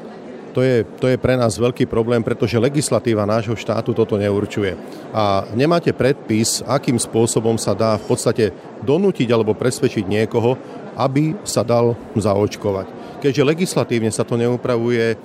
To 0.53 0.61
je, 0.61 0.85
to 1.01 1.09
je 1.09 1.17
pre 1.17 1.33
nás 1.33 1.57
veľký 1.57 1.89
problém, 1.89 2.21
pretože 2.21 2.61
legislatíva 2.61 3.25
nášho 3.25 3.57
štátu 3.57 3.89
toto 3.89 4.21
neurčuje. 4.21 4.77
A 5.09 5.49
nemáte 5.57 5.89
predpis, 5.89 6.61
akým 6.69 7.01
spôsobom 7.01 7.57
sa 7.57 7.73
dá 7.73 7.97
v 7.97 8.05
podstate 8.05 8.53
donútiť 8.85 9.25
alebo 9.33 9.57
presvedčiť 9.57 10.05
niekoho, 10.05 10.53
aby 10.93 11.33
sa 11.41 11.65
dal 11.65 11.97
zaočkovať 12.13 13.03
keďže 13.23 13.47
legislatívne 13.47 14.11
sa 14.11 14.27
to 14.27 14.35
neupravuje, 14.35 15.15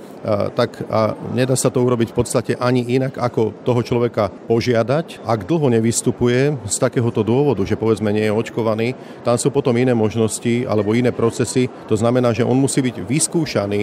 tak 0.54 0.86
nedá 1.34 1.58
sa 1.58 1.66
to 1.66 1.82
urobiť 1.82 2.14
v 2.14 2.18
podstate 2.22 2.52
ani 2.54 2.86
inak, 2.94 3.18
ako 3.18 3.50
toho 3.66 3.82
človeka 3.82 4.30
požiadať. 4.46 5.26
Ak 5.26 5.42
dlho 5.42 5.66
nevystupuje 5.74 6.54
z 6.62 6.76
takéhoto 6.78 7.26
dôvodu, 7.26 7.66
že 7.66 7.74
povedzme 7.74 8.14
nie 8.14 8.30
je 8.30 8.30
očkovaný, 8.30 8.94
tam 9.26 9.34
sú 9.34 9.50
potom 9.50 9.74
iné 9.74 9.98
možnosti 9.98 10.62
alebo 10.70 10.94
iné 10.94 11.10
procesy. 11.10 11.66
To 11.90 11.98
znamená, 11.98 12.30
že 12.30 12.46
on 12.46 12.54
musí 12.54 12.78
byť 12.78 13.02
vyskúšaný 13.02 13.82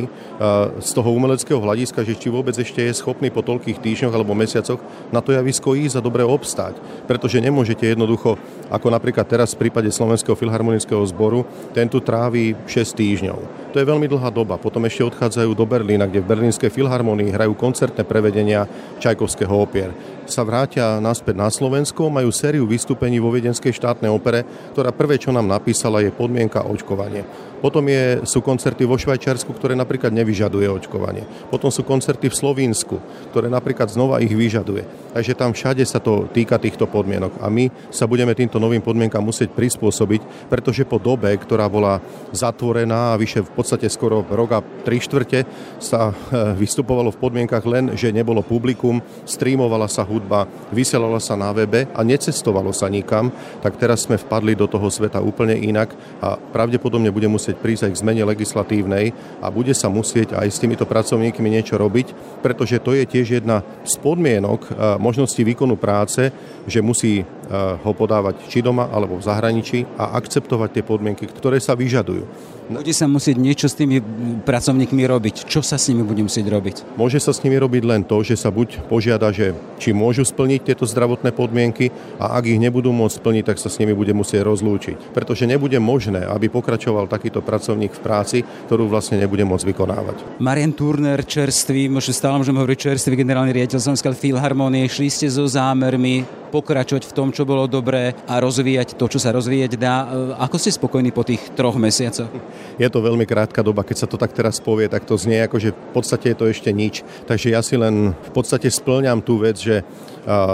z 0.80 0.89
toho 0.95 1.10
umeleckého 1.12 1.60
hľadiska, 1.60 2.08
že 2.08 2.15
či 2.15 2.32
vôbec 2.32 2.56
ešte 2.56 2.80
je 2.80 2.95
schopný 2.95 3.28
po 3.28 3.43
toľkých 3.43 3.84
týždňoch 3.84 4.15
alebo 4.15 4.32
mesiacoch 4.32 4.80
na 5.12 5.19
to 5.19 5.36
javisko 5.36 5.75
ísť 5.75 5.99
a 5.99 6.06
dobre 6.06 6.23
obstáť. 6.23 6.80
Pretože 7.10 7.43
nemôžete 7.43 7.84
jednoducho, 7.84 8.39
ako 8.71 8.88
napríklad 8.88 9.28
teraz 9.28 9.51
v 9.51 9.67
prípade 9.67 9.91
Slovenského 9.91 10.38
filharmonického 10.38 11.01
zboru, 11.10 11.43
ten 11.73 11.89
tu 11.89 11.97
trávi 11.99 12.54
6 12.69 12.93
týždňov. 12.95 13.64
To 13.75 13.83
je 13.83 13.91
veľmi 13.91 14.07
dlhá 14.07 14.31
doba. 14.31 14.55
Potom 14.55 14.88
ešte 14.88 15.03
odchádzajú 15.03 15.51
do 15.51 15.67
Berlína, 15.67 16.07
kde 16.07 16.23
v 16.23 16.31
Berlínskej 16.31 16.71
filharmonii 16.71 17.27
hrajú 17.27 17.59
koncertné 17.59 18.07
prevedenia 18.07 18.63
Čajkovského 19.03 19.51
opier. 19.51 19.91
Sa 20.31 20.47
vrátia 20.47 20.95
naspäť 21.03 21.35
na 21.35 21.51
Slovensko, 21.51 22.07
majú 22.07 22.31
sériu 22.31 22.63
vystúpení 22.63 23.19
vo 23.19 23.35
Viedenskej 23.35 23.75
štátnej 23.75 24.07
opere, 24.07 24.47
ktorá 24.71 24.95
prvé, 24.95 25.19
čo 25.19 25.35
nám 25.35 25.51
napísala, 25.51 25.99
je 25.99 26.07
podmienka 26.07 26.63
očkovanie. 26.63 27.27
Potom 27.59 27.85
je, 27.87 28.23
sú 28.27 28.43
koncerty 28.43 28.83
vo 28.83 28.99
Švajčiarsku, 28.99 29.51
ktoré 29.55 29.73
napríklad 29.77 30.11
nevyžaduje 30.11 30.67
očkovanie. 30.67 31.23
Potom 31.53 31.69
sú 31.69 31.85
koncerty 31.85 32.31
v 32.31 32.35
Slovínsku, 32.35 32.97
ktoré 33.31 33.47
napríklad 33.51 33.91
znova 33.91 34.23
ich 34.23 34.33
vyžaduje. 34.33 35.13
Takže 35.13 35.37
tam 35.37 35.55
všade 35.55 35.83
sa 35.87 36.01
to 36.01 36.27
týka 36.31 36.59
týchto 36.59 36.89
podmienok. 36.89 37.39
A 37.39 37.47
my 37.47 37.71
sa 37.93 38.09
budeme 38.09 38.35
týmto 38.35 38.59
novým 38.59 38.81
podmienkam 38.81 39.21
musieť 39.21 39.53
prispôsobiť, 39.53 40.51
pretože 40.51 40.83
po 40.83 40.97
dobe, 40.97 41.31
ktorá 41.37 41.69
bola 41.69 42.01
zatvorená 42.33 43.13
a 43.13 43.19
vyše 43.19 43.45
v 43.45 43.51
podstate 43.53 43.87
skoro 43.87 44.25
rok 44.25 44.49
a 44.55 44.63
tri 44.83 44.97
štvrte 44.97 45.45
sa 45.77 46.09
eh, 46.09 46.55
vystupovalo 46.57 47.13
v 47.13 47.21
podmienkach 47.21 47.63
len, 47.69 47.93
že 47.93 48.09
nebolo 48.09 48.41
publikum, 48.41 48.99
streamovala 49.29 49.85
sa 49.85 50.01
hudba, 50.01 50.49
vysielala 50.73 51.21
sa 51.21 51.37
na 51.37 51.53
webe 51.53 51.85
a 51.93 51.99
necestovalo 52.01 52.73
sa 52.73 52.89
nikam, 52.89 53.29
tak 53.61 53.77
teraz 53.77 54.09
sme 54.09 54.17
vpadli 54.17 54.57
do 54.57 54.65
toho 54.65 54.89
sveta 54.89 55.21
úplne 55.21 55.53
inak 55.53 55.93
a 56.19 56.35
pravdepodobne 56.35 57.13
bude 57.13 57.29
musieť 57.29 57.44
musieť 57.45 57.62
prísť 57.62 57.84
aj 57.86 57.91
k 57.93 58.01
zmene 58.01 58.23
legislatívnej 58.25 59.13
a 59.38 59.53
bude 59.53 59.77
sa 59.77 59.86
musieť 59.86 60.34
aj 60.34 60.49
s 60.49 60.58
týmito 60.58 60.89
pracovníkmi 60.89 61.45
niečo 61.45 61.77
robiť, 61.77 62.41
pretože 62.41 62.81
to 62.81 62.97
je 62.97 63.05
tiež 63.05 63.38
jedna 63.38 63.62
z 63.86 64.01
podmienok 64.01 64.65
e, 64.65 64.69
možnosti 64.97 65.38
výkonu 65.38 65.77
práce, 65.77 66.34
že 66.65 66.81
musí 66.81 67.21
ho 67.51 67.91
podávať 67.93 68.49
či 68.49 68.65
doma 68.65 68.89
alebo 68.89 69.21
v 69.21 69.25
zahraničí 69.25 69.86
a 69.95 70.17
akceptovať 70.17 70.69
tie 70.79 70.84
podmienky, 70.84 71.29
ktoré 71.29 71.62
sa 71.62 71.77
vyžadujú. 71.77 72.55
Bude 72.65 72.97
sa 72.97 73.05
musieť 73.05 73.38
niečo 73.38 73.69
s 73.69 73.77
tými 73.77 74.01
pracovníkmi 74.41 75.05
robiť. 75.05 75.45
Čo 75.45 75.62
sa 75.62 75.77
s 75.77 75.86
nimi 75.86 76.01
bude 76.01 76.25
musieť 76.25 76.49
robiť? 76.49 76.97
Môže 76.97 77.21
sa 77.21 77.29
s 77.29 77.45
nimi 77.45 77.62
robiť 77.62 77.86
len 77.86 78.01
to, 78.01 78.25
že 78.25 78.34
sa 78.41 78.49
buď 78.49 78.89
požiada, 78.89 79.29
že 79.29 79.53
či 79.77 79.93
môžu 79.93 80.25
splniť 80.25 80.73
tieto 80.73 80.89
zdravotné 80.89 81.29
podmienky 81.29 81.93
a 82.17 82.34
ak 82.34 82.49
ich 82.49 82.58
nebudú 82.58 82.89
môcť 82.89 83.21
splniť, 83.21 83.43
tak 83.53 83.62
sa 83.62 83.69
s 83.69 83.77
nimi 83.77 83.93
bude 83.93 84.17
musieť 84.17 84.41
rozlúčiť. 84.49 85.13
Pretože 85.13 85.45
nebude 85.45 85.77
možné, 85.77 86.25
aby 86.25 86.49
pokračoval 86.49 87.05
takýto 87.05 87.45
pracovník 87.45 87.93
v 87.93 88.01
práci, 88.01 88.38
ktorú 88.65 88.89
vlastne 88.89 89.21
nebude 89.21 89.45
môcť 89.45 89.65
vykonávať. 89.69 90.41
Marian 90.41 90.73
Turner, 90.73 91.21
čerstvý, 91.21 91.86
možno 91.86 92.17
stále 92.17 92.41
môžem 92.41 92.58
hovoriť 92.58 92.77
čerstvý 92.81 93.13
generálny 93.21 93.53
riaditeľ 93.53 93.77
Slovenskej 93.77 94.17
filharmonie, 94.17 94.89
šli 94.89 95.13
ste 95.13 95.29
so 95.29 95.45
zámermi 95.45 96.25
pokračovať 96.49 97.12
v 97.12 97.13
tom, 97.13 97.34
čo 97.35 97.43
bolo 97.43 97.67
dobré 97.67 98.15
a 98.23 98.39
rozvíjať 98.39 98.95
to, 98.95 99.11
čo 99.11 99.19
sa 99.19 99.35
rozvíjať 99.35 99.75
dá. 99.75 100.07
Ako 100.39 100.55
ste 100.55 100.71
spokojní 100.71 101.11
po 101.11 101.27
tých 101.27 101.51
troch 101.51 101.75
mesiacoch? 101.75 102.31
Je 102.79 102.87
to 102.87 103.03
veľmi 103.03 103.27
krátka 103.27 103.59
doba, 103.59 103.83
keď 103.83 103.97
sa 103.99 104.07
to 104.07 104.15
tak 104.15 104.31
teraz 104.31 104.63
povie, 104.63 104.87
tak 104.87 105.03
to 105.03 105.19
znie 105.19 105.43
ako, 105.43 105.59
že 105.59 105.75
v 105.75 105.91
podstate 105.91 106.31
je 106.31 106.37
to 106.39 106.45
ešte 106.47 106.71
nič. 106.71 107.03
Takže 107.27 107.51
ja 107.51 107.59
si 107.59 107.75
len 107.75 108.15
v 108.15 108.31
podstate 108.31 108.71
splňam 108.71 109.19
tú 109.19 109.43
vec, 109.43 109.59
že 109.59 109.83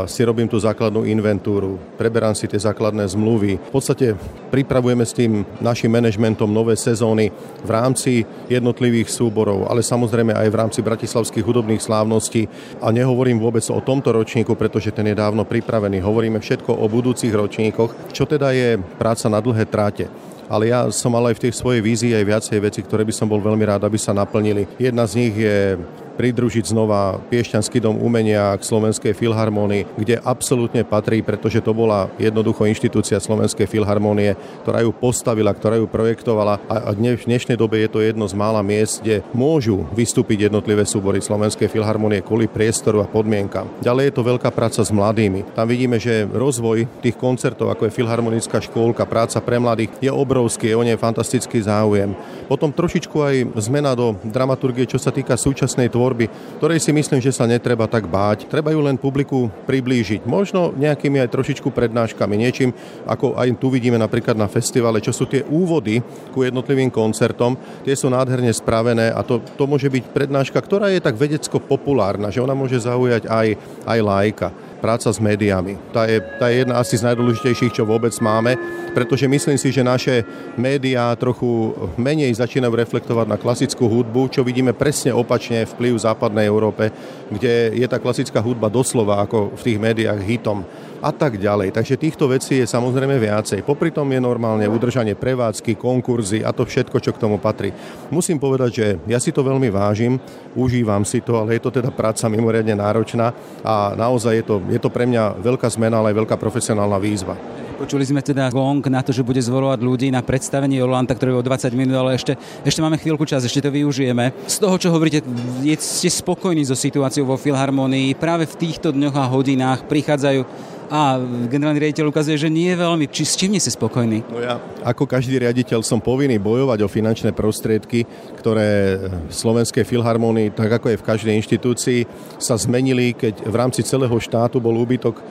si 0.05 0.21
robím 0.27 0.51
tú 0.51 0.59
základnú 0.59 1.07
inventúru, 1.07 1.79
preberám 1.95 2.35
si 2.35 2.43
tie 2.43 2.59
základné 2.59 3.07
zmluvy. 3.07 3.55
V 3.55 3.71
podstate 3.71 4.19
pripravujeme 4.51 5.07
s 5.07 5.15
tým 5.15 5.47
našim 5.63 5.87
manažmentom 5.87 6.51
nové 6.51 6.75
sezóny 6.75 7.31
v 7.63 7.69
rámci 7.71 8.27
jednotlivých 8.51 9.07
súborov, 9.07 9.71
ale 9.71 9.79
samozrejme 9.79 10.35
aj 10.35 10.47
v 10.51 10.59
rámci 10.59 10.79
bratislavských 10.83 11.45
hudobných 11.47 11.79
slávností. 11.79 12.51
A 12.83 12.91
nehovorím 12.91 13.39
vôbec 13.39 13.63
o 13.71 13.79
tomto 13.79 14.11
ročníku, 14.11 14.59
pretože 14.59 14.91
ten 14.91 15.07
je 15.07 15.15
dávno 15.15 15.47
pripravený. 15.47 16.03
Hovoríme 16.03 16.43
všetko 16.43 16.75
o 16.75 16.85
budúcich 16.91 17.31
ročníkoch, 17.31 18.11
čo 18.11 18.27
teda 18.27 18.51
je 18.51 18.75
práca 18.99 19.31
na 19.31 19.39
dlhé 19.39 19.63
tráte 19.71 20.11
ale 20.51 20.67
ja 20.67 20.83
som 20.91 21.15
mal 21.15 21.23
aj 21.31 21.39
v 21.39 21.43
tej 21.47 21.53
svojej 21.55 21.79
vízii 21.79 22.11
aj 22.11 22.27
viacej 22.27 22.59
veci, 22.59 22.83
ktoré 22.83 23.07
by 23.07 23.15
som 23.15 23.31
bol 23.31 23.39
veľmi 23.39 23.63
rád, 23.63 23.87
aby 23.87 23.95
sa 23.95 24.11
naplnili. 24.11 24.67
Jedna 24.75 25.07
z 25.07 25.23
nich 25.23 25.33
je 25.39 25.79
pridružiť 26.21 26.69
znova 26.69 27.17
Piešťanský 27.33 27.81
dom 27.81 27.97
umenia 27.97 28.53
k 28.53 28.61
Slovenskej 28.61 29.17
filharmónii, 29.17 29.97
kde 29.97 30.21
absolútne 30.21 30.85
patrí, 30.85 31.25
pretože 31.25 31.65
to 31.65 31.73
bola 31.73 32.13
jednoducho 32.21 32.69
inštitúcia 32.69 33.17
Slovenskej 33.17 33.65
filharmónie, 33.65 34.37
ktorá 34.61 34.85
ju 34.85 34.93
postavila, 34.93 35.49
ktorá 35.49 35.81
ju 35.81 35.89
projektovala 35.89 36.61
a 36.69 36.93
v 36.93 37.25
dnešnej 37.25 37.57
dobe 37.57 37.81
je 37.81 37.89
to 37.89 38.05
jedno 38.05 38.29
z 38.29 38.37
mála 38.37 38.61
miest, 38.61 39.01
kde 39.01 39.25
môžu 39.33 39.81
vystúpiť 39.97 40.45
jednotlivé 40.45 40.85
súbory 40.85 41.25
Slovenskej 41.25 41.65
filharmónie 41.73 42.21
kvôli 42.21 42.45
priestoru 42.45 43.01
a 43.01 43.09
podmienkam. 43.09 43.65
Ďalej 43.81 44.13
je 44.13 44.13
to 44.13 44.27
veľká 44.29 44.53
práca 44.53 44.85
s 44.85 44.93
mladými. 44.93 45.57
Tam 45.57 45.65
vidíme, 45.65 45.97
že 45.97 46.29
rozvoj 46.29 47.01
tých 47.01 47.17
koncertov, 47.17 47.73
ako 47.73 47.89
je 47.89 47.97
filharmonická 47.97 48.61
škôlka, 48.61 49.09
práca 49.09 49.41
pre 49.41 49.57
mladých, 49.57 49.89
je 49.97 50.13
obrovský, 50.13 50.69
je 50.69 50.77
o 50.77 50.85
nej 50.85 51.01
fantastický 51.01 51.65
záujem. 51.65 52.13
Potom 52.51 52.75
trošičku 52.75 53.15
aj 53.15 53.35
zmena 53.63 53.95
do 53.95 54.19
dramaturgie, 54.27 54.83
čo 54.83 54.99
sa 54.99 55.15
týka 55.15 55.39
súčasnej 55.39 55.87
tvorby 55.87 56.27
ktorej 56.57 56.77
si 56.77 56.91
myslím, 56.93 57.17
že 57.23 57.33
sa 57.33 57.49
netreba 57.49 57.89
tak 57.89 58.05
báť. 58.05 58.45
Treba 58.45 58.69
ju 58.69 58.81
len 58.83 58.99
publiku 58.99 59.49
priblížiť. 59.65 60.27
Možno 60.29 60.75
nejakými 60.75 61.17
aj 61.23 61.33
trošičku 61.33 61.73
prednáškami, 61.73 62.35
niečím, 62.37 62.69
ako 63.09 63.33
aj 63.33 63.57
tu 63.57 63.73
vidíme 63.73 63.97
napríklad 63.97 64.37
na 64.37 64.45
festivale, 64.45 65.01
čo 65.01 65.09
sú 65.09 65.25
tie 65.25 65.41
úvody 65.47 66.03
ku 66.29 66.45
jednotlivým 66.45 66.93
koncertom. 66.93 67.57
Tie 67.81 67.97
sú 67.97 68.13
nádherne 68.13 68.53
spravené 68.53 69.09
a 69.09 69.25
to, 69.25 69.41
to 69.41 69.65
môže 69.65 69.89
byť 69.89 70.03
prednáška, 70.13 70.59
ktorá 70.61 70.93
je 70.93 71.01
tak 71.01 71.17
vedecko 71.17 71.57
populárna, 71.57 72.29
že 72.29 72.43
ona 72.43 72.53
môže 72.53 72.77
zaujať 72.77 73.25
aj, 73.25 73.47
aj 73.87 73.99
lajka 74.01 74.49
práca 74.81 75.13
s 75.13 75.21
médiami. 75.21 75.77
Tá 75.93 76.09
je, 76.09 76.17
tá 76.41 76.49
je 76.49 76.65
jedna 76.65 76.81
asi 76.81 76.97
z 76.97 77.05
najdôležitejších, 77.05 77.77
čo 77.77 77.85
vôbec 77.85 78.11
máme, 78.17 78.57
pretože 78.97 79.29
myslím 79.29 79.55
si, 79.55 79.69
že 79.69 79.85
naše 79.85 80.25
médiá 80.57 81.13
trochu 81.15 81.77
menej 81.95 82.33
začínajú 82.33 82.73
reflektovať 82.73 83.29
na 83.29 83.37
klasickú 83.37 83.85
hudbu, 83.85 84.33
čo 84.33 84.41
vidíme 84.41 84.73
presne 84.73 85.13
opačne 85.13 85.69
vplyv 85.69 86.01
v 86.01 86.05
západnej 86.09 86.49
Európe, 86.49 86.89
kde 87.29 87.77
je 87.77 87.85
tá 87.85 88.01
klasická 88.01 88.41
hudba 88.41 88.67
doslova 88.67 89.21
ako 89.21 89.53
v 89.53 89.61
tých 89.61 89.77
médiách 89.77 90.19
hitom 90.25 90.65
a 91.01 91.09
tak 91.09 91.41
ďalej. 91.41 91.73
Takže 91.73 91.97
týchto 91.97 92.29
vecí 92.29 92.61
je 92.61 92.69
samozrejme 92.69 93.17
viacej. 93.17 93.65
Popri 93.65 93.89
tom 93.89 94.07
je 94.13 94.21
normálne 94.21 94.69
udržanie 94.69 95.17
prevádzky, 95.17 95.75
konkurzy 95.75 96.45
a 96.45 96.53
to 96.53 96.63
všetko, 96.63 97.01
čo 97.01 97.11
k 97.11 97.21
tomu 97.21 97.41
patrí. 97.41 97.73
Musím 98.13 98.37
povedať, 98.37 98.71
že 98.71 98.85
ja 99.09 99.17
si 99.17 99.33
to 99.33 99.41
veľmi 99.41 99.73
vážim, 99.73 100.21
užívam 100.53 101.01
si 101.01 101.19
to, 101.25 101.41
ale 101.41 101.57
je 101.57 101.61
to 101.65 101.73
teda 101.73 101.89
práca 101.89 102.29
mimoriadne 102.29 102.77
náročná 102.77 103.33
a 103.65 103.97
naozaj 103.97 104.33
je 104.39 104.45
to, 104.45 104.55
je 104.69 104.79
to 104.79 104.93
pre 104.93 105.09
mňa 105.09 105.41
veľká 105.41 105.67
zmena, 105.73 105.99
ale 105.99 106.13
aj 106.13 106.19
veľká 106.21 106.35
profesionálna 106.37 107.01
výzva. 107.01 107.35
Počuli 107.81 108.05
sme 108.05 108.21
teda 108.21 108.53
gong 108.53 108.85
na 108.93 109.01
to, 109.01 109.09
že 109.09 109.25
bude 109.25 109.41
zvolovať 109.41 109.81
ľudí 109.81 110.13
na 110.13 110.21
predstavenie 110.21 110.77
Jolanta, 110.77 111.17
ktoré 111.17 111.33
je 111.33 111.41
o 111.41 111.47
20 111.49 111.73
minút, 111.73 111.97
ale 111.97 112.13
ešte, 112.13 112.37
ešte 112.61 112.77
máme 112.77 113.01
chvíľku 113.01 113.25
čas, 113.25 113.41
ešte 113.41 113.57
to 113.57 113.73
využijeme. 113.73 114.37
Z 114.45 114.61
toho, 114.61 114.77
čo 114.77 114.93
hovoríte, 114.93 115.25
je, 115.65 115.73
ste 115.81 116.13
spokojní 116.13 116.61
so 116.61 116.77
situáciou 116.77 117.25
vo 117.25 117.41
Filharmonii. 117.41 118.13
Práve 118.13 118.45
v 118.45 118.53
týchto 118.53 118.93
dňoch 118.93 119.17
a 119.17 119.25
hodinách 119.25 119.89
prichádzajú 119.89 120.45
a 120.91 121.15
generálny 121.47 121.79
riaditeľ 121.79 122.11
ukazuje, 122.11 122.35
že 122.35 122.51
nie 122.51 122.75
je 122.75 122.83
veľmi. 122.83 123.07
Či 123.07 123.23
s 123.23 123.39
čím 123.39 123.55
nie 123.55 123.63
ste 123.63 123.71
spokojní? 123.71 124.27
No 124.27 124.43
ja 124.43 124.59
ako 124.83 125.07
každý 125.07 125.39
riaditeľ 125.39 125.79
som 125.87 126.03
povinný 126.03 126.35
bojovať 126.35 126.83
o 126.83 126.91
finančné 126.91 127.31
prostriedky, 127.31 128.03
ktoré 128.35 128.99
v 128.99 129.31
Slovenskej 129.31 129.87
filharmonii, 129.87 130.51
tak 130.51 130.67
ako 130.67 130.91
je 130.91 130.99
v 130.99 131.07
každej 131.07 131.33
inštitúcii, 131.39 131.99
sa 132.43 132.59
zmenili, 132.59 133.15
keď 133.15 133.47
v 133.47 133.55
rámci 133.55 133.87
celého 133.87 134.13
štátu 134.19 134.59
bol 134.59 134.75
úbytok 134.75 135.23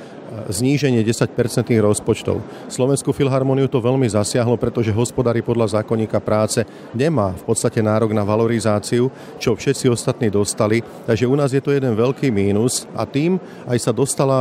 zníženie 0.51 1.03
10-percentných 1.03 1.83
rozpočtov. 1.83 2.39
Slovenskú 2.71 3.11
filharmoniu 3.11 3.67
to 3.67 3.83
veľmi 3.83 4.07
zasiahlo, 4.07 4.55
pretože 4.55 4.95
hospodári 4.95 5.43
podľa 5.43 5.81
zákonníka 5.81 6.23
práce 6.23 6.63
nemá 6.95 7.35
v 7.35 7.43
podstate 7.51 7.83
nárok 7.83 8.15
na 8.15 8.23
valorizáciu, 8.23 9.11
čo 9.43 9.59
všetci 9.59 9.91
ostatní 9.91 10.31
dostali. 10.31 10.83
Takže 11.07 11.27
u 11.27 11.35
nás 11.35 11.51
je 11.51 11.59
to 11.59 11.75
jeden 11.75 11.99
veľký 11.99 12.31
mínus 12.31 12.87
a 12.95 13.03
tým 13.07 13.43
aj 13.67 13.79
sa 13.83 13.93
dostala 13.95 14.41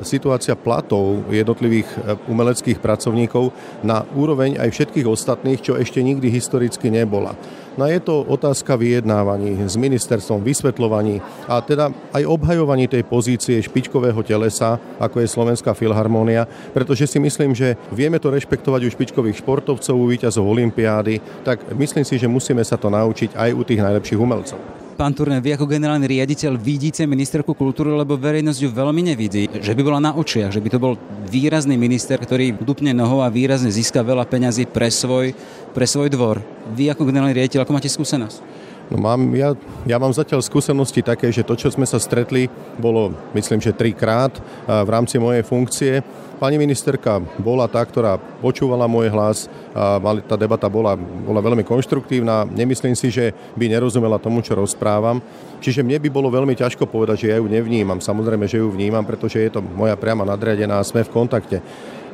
situácia 0.00 0.56
platov 0.56 1.28
jednotlivých 1.28 1.88
umeleckých 2.28 2.80
pracovníkov 2.80 3.52
na 3.84 4.04
úroveň 4.16 4.56
aj 4.56 4.72
všetkých 4.72 5.06
ostatných, 5.06 5.60
čo 5.60 5.76
ešte 5.76 6.00
nikdy 6.00 6.32
historicky 6.32 6.88
nebola. 6.88 7.36
No 7.80 7.88
je 7.88 7.96
to 7.96 8.20
otázka 8.28 8.76
vyjednávaní 8.76 9.56
s 9.64 9.72
ministerstvom, 9.80 10.44
vysvetľovaní 10.44 11.24
a 11.48 11.64
teda 11.64 11.88
aj 12.12 12.28
obhajovaní 12.28 12.84
tej 12.84 13.08
pozície 13.08 13.56
špičkového 13.56 14.20
telesa, 14.20 14.76
ako 15.00 15.24
je 15.24 15.32
Slovenská 15.32 15.72
filharmónia, 15.72 16.44
pretože 16.76 17.08
si 17.08 17.16
myslím, 17.16 17.56
že 17.56 17.80
vieme 17.88 18.20
to 18.20 18.28
rešpektovať 18.28 18.84
u 18.84 18.92
špičkových 18.92 19.40
športovcov, 19.40 19.96
u 19.96 20.12
víťazov 20.12 20.44
Olympiády, 20.44 21.24
tak 21.40 21.72
myslím 21.72 22.04
si, 22.04 22.20
že 22.20 22.28
musíme 22.28 22.60
sa 22.60 22.76
to 22.76 22.92
naučiť 22.92 23.32
aj 23.32 23.50
u 23.56 23.64
tých 23.64 23.80
najlepších 23.80 24.20
umelcov 24.20 24.79
pán 25.00 25.16
Turné, 25.16 25.40
vy 25.40 25.56
ako 25.56 25.64
generálny 25.64 26.04
riaditeľ 26.04 26.60
vidíte 26.60 27.08
ministerku 27.08 27.56
kultúry, 27.56 27.88
lebo 27.88 28.20
verejnosť 28.20 28.60
ju 28.60 28.68
veľmi 28.68 29.00
nevidí, 29.08 29.48
že 29.48 29.72
by 29.72 29.80
bola 29.80 29.96
na 29.96 30.12
očiach, 30.12 30.52
že 30.52 30.60
by 30.60 30.68
to 30.68 30.76
bol 30.76 31.00
výrazný 31.24 31.80
minister, 31.80 32.20
ktorý 32.20 32.52
dupne 32.60 32.92
nohou 32.92 33.24
a 33.24 33.32
výrazne 33.32 33.72
získa 33.72 34.04
veľa 34.04 34.28
peňazí 34.28 34.68
pre 34.68 34.92
svoj, 34.92 35.32
pre 35.72 35.88
svoj 35.88 36.12
dvor. 36.12 36.44
Vy 36.76 36.92
ako 36.92 37.08
generálny 37.08 37.32
riaditeľ, 37.32 37.64
ako 37.64 37.72
máte 37.72 37.88
skúsenosť? 37.88 38.59
No 38.90 38.98
mám, 38.98 39.22
ja, 39.38 39.54
ja 39.86 39.96
mám 40.02 40.10
zatiaľ 40.10 40.42
skúsenosti 40.42 41.00
také, 41.00 41.30
že 41.30 41.46
to, 41.46 41.54
čo 41.54 41.70
sme 41.70 41.86
sa 41.86 42.02
stretli, 42.02 42.50
bolo 42.74 43.14
myslím, 43.38 43.62
že 43.62 43.70
trikrát 43.70 44.34
v 44.66 44.88
rámci 44.90 45.16
mojej 45.22 45.46
funkcie 45.46 46.02
Pani 46.40 46.56
ministerka 46.56 47.20
bola 47.36 47.68
tá, 47.68 47.84
ktorá 47.84 48.16
počúvala 48.16 48.88
môj 48.88 49.12
hlas, 49.12 49.44
a 49.76 50.00
tá 50.24 50.40
debata 50.40 50.72
bola, 50.72 50.96
bola 50.96 51.36
veľmi 51.44 51.60
konštruktívna. 51.68 52.48
Nemyslím 52.48 52.96
si, 52.96 53.12
že 53.12 53.36
by 53.60 53.68
nerozumela 53.68 54.16
tomu, 54.16 54.40
čo 54.40 54.56
rozprávam. 54.56 55.20
Čiže 55.60 55.84
mne 55.84 56.00
by 56.00 56.08
bolo 56.08 56.32
veľmi 56.32 56.56
ťažko 56.56 56.88
povedať, 56.88 57.28
že 57.28 57.30
ja 57.36 57.44
ju 57.44 57.44
nevnímam. 57.44 58.00
Samozrejme, 58.00 58.48
že 58.48 58.64
ju 58.64 58.72
vnímam, 58.72 59.04
pretože 59.04 59.36
je 59.36 59.52
to 59.52 59.60
moja 59.60 60.00
priama 60.00 60.24
nadriadená 60.24 60.80
a 60.80 60.88
sme 60.88 61.04
v 61.04 61.12
kontakte. 61.12 61.60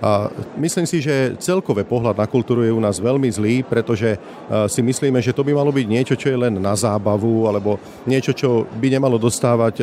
A 0.02 0.28
myslím 0.60 0.84
si, 0.84 1.00
že 1.00 1.36
celkové 1.40 1.84
pohľad 1.88 2.20
na 2.20 2.28
kultúru 2.28 2.60
je 2.60 2.72
u 2.72 2.80
nás 2.80 3.00
veľmi 3.00 3.28
zlý, 3.32 3.64
pretože 3.64 4.20
si 4.68 4.80
myslíme, 4.84 5.20
že 5.24 5.32
to 5.32 5.40
by 5.40 5.56
malo 5.56 5.72
byť 5.72 5.86
niečo, 5.88 6.14
čo 6.14 6.28
je 6.28 6.36
len 6.36 6.60
na 6.60 6.76
zábavu, 6.76 7.48
alebo 7.48 7.80
niečo, 8.04 8.36
čo 8.36 8.68
by 8.76 8.92
nemalo 8.92 9.16
dostávať 9.16 9.80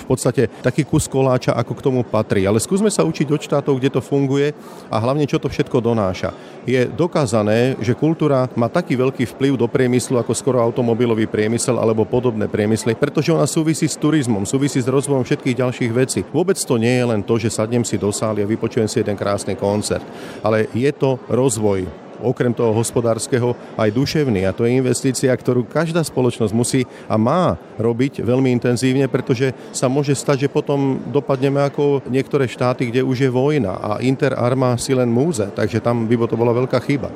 v 0.00 0.06
podstate 0.08 0.48
taký 0.64 0.88
kus 0.88 1.06
koláča, 1.06 1.52
ako 1.52 1.72
k 1.76 1.84
tomu 1.84 2.00
patrí. 2.02 2.48
Ale 2.48 2.58
skúsme 2.58 2.88
sa 2.88 3.04
učiť 3.04 3.28
od 3.28 3.40
štátov, 3.44 3.76
kde 3.76 3.92
to 3.92 4.00
funguje 4.00 4.56
a 4.88 4.96
hlavne, 4.96 5.28
čo 5.28 5.36
to 5.36 5.52
všetko 5.52 5.84
donáša. 5.84 6.32
Je 6.64 6.88
dokázané, 6.88 7.76
že 7.84 7.92
kultúra 7.92 8.48
má 8.56 8.72
taký 8.72 8.96
veľký 8.96 9.28
vplyv 9.36 9.60
do 9.60 9.68
priemyslu, 9.68 10.16
ako 10.16 10.32
skoro 10.32 10.58
automobilový 10.64 11.28
priemysel 11.28 11.76
alebo 11.76 12.08
podobné 12.08 12.48
priemysly, 12.48 12.96
pretože 12.96 13.30
ona 13.30 13.44
súvisí 13.44 13.84
s 13.84 14.00
turizmom, 14.00 14.48
súvisí 14.48 14.80
s 14.80 14.88
rozvojom 14.88 15.22
všetkých 15.22 15.58
ďalších 15.60 15.92
vecí. 15.92 16.20
Vôbec 16.32 16.56
to 16.56 16.80
nie 16.80 16.96
je 16.96 17.04
len 17.04 17.20
to, 17.20 17.36
že 17.36 17.52
sadnem 17.52 17.84
si 17.84 18.00
do 18.00 18.08
sály 18.10 18.40
a 18.40 18.50
vypočujem 18.50 18.88
si 18.88 19.04
jeden 19.04 19.16
krásny 19.16 19.54
koncert. 19.54 20.04
Ale 20.40 20.66
je 20.72 20.90
to 20.96 21.20
rozvoj 21.28 22.09
okrem 22.22 22.52
toho 22.54 22.70
hospodárskeho 22.76 23.56
aj 23.76 23.90
duševný. 23.90 24.44
A 24.46 24.54
to 24.54 24.68
je 24.68 24.76
investícia, 24.76 25.32
ktorú 25.32 25.66
každá 25.66 26.04
spoločnosť 26.04 26.52
musí 26.54 26.84
a 27.08 27.16
má 27.16 27.56
robiť 27.80 28.22
veľmi 28.22 28.52
intenzívne, 28.52 29.08
pretože 29.08 29.56
sa 29.72 29.88
môže 29.88 30.12
stať, 30.12 30.46
že 30.46 30.52
potom 30.52 31.00
dopadneme 31.08 31.64
ako 31.64 32.04
niektoré 32.06 32.46
štáty, 32.46 32.88
kde 32.88 33.02
už 33.02 33.26
je 33.26 33.30
vojna 33.30 33.72
a 33.76 33.90
Inter 34.04 34.36
Arma 34.36 34.76
si 34.76 34.92
len 34.92 35.08
múze, 35.08 35.48
takže 35.52 35.80
tam 35.80 36.04
by 36.04 36.16
to 36.28 36.36
bola 36.36 36.52
veľká 36.52 36.78
chyba. 36.84 37.08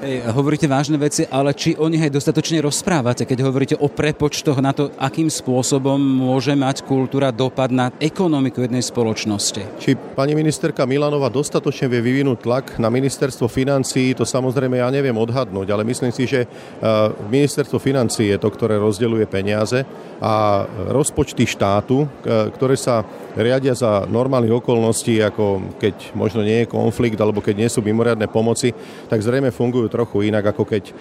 Ej, 0.00 0.24
hovoríte 0.32 0.64
vážne 0.64 0.96
veci, 0.96 1.28
ale 1.28 1.52
či 1.52 1.76
o 1.76 1.84
nich 1.84 2.00
aj 2.00 2.08
dostatočne 2.08 2.64
rozprávate, 2.64 3.28
keď 3.28 3.38
hovoríte 3.44 3.76
o 3.76 3.84
prepočtoch 3.84 4.56
na 4.64 4.72
to, 4.72 4.88
akým 4.96 5.28
spôsobom 5.28 6.00
môže 6.00 6.56
mať 6.56 6.88
kultúra 6.88 7.28
dopad 7.28 7.68
na 7.68 7.92
ekonomiku 8.00 8.64
jednej 8.64 8.80
spoločnosti? 8.80 9.60
Či 9.76 10.00
pani 10.16 10.32
ministerka 10.32 10.88
Milanova 10.88 11.28
dostatočne 11.28 11.92
vie 11.92 12.00
vyvinúť 12.00 12.38
tlak 12.40 12.66
na 12.80 12.88
ministerstvo 12.88 13.44
financií, 13.44 14.16
to 14.16 14.24
samozrejme 14.24 14.80
ja 14.80 14.88
neviem 14.88 15.12
odhadnúť, 15.12 15.68
ale 15.68 15.84
myslím 15.84 16.16
si, 16.16 16.24
že 16.24 16.48
eh, 16.48 16.88
ministerstvo 17.28 17.76
financií 17.76 18.32
je 18.32 18.40
to, 18.40 18.48
ktoré 18.48 18.80
rozdeľuje 18.80 19.28
peniaze 19.28 19.84
a 20.16 20.64
rozpočty 20.96 21.44
štátu, 21.44 22.08
eh, 22.24 22.48
ktoré 22.56 22.72
sa 22.72 23.04
riadia 23.36 23.76
za 23.76 24.08
normálnych 24.08 24.64
okolností, 24.64 25.20
ako 25.20 25.76
keď 25.76 26.16
možno 26.16 26.40
nie 26.40 26.64
je 26.64 26.72
konflikt 26.72 27.20
alebo 27.20 27.44
keď 27.44 27.54
nie 27.60 27.68
sú 27.68 27.84
mimoriadne 27.84 28.24
pomoci, 28.32 28.72
tak 29.12 29.20
zrejme 29.20 29.52
fungujú 29.52 29.89
trochu 29.90 30.30
inak, 30.30 30.54
ako 30.54 30.62
keď 30.62 30.84
e, 30.88 30.92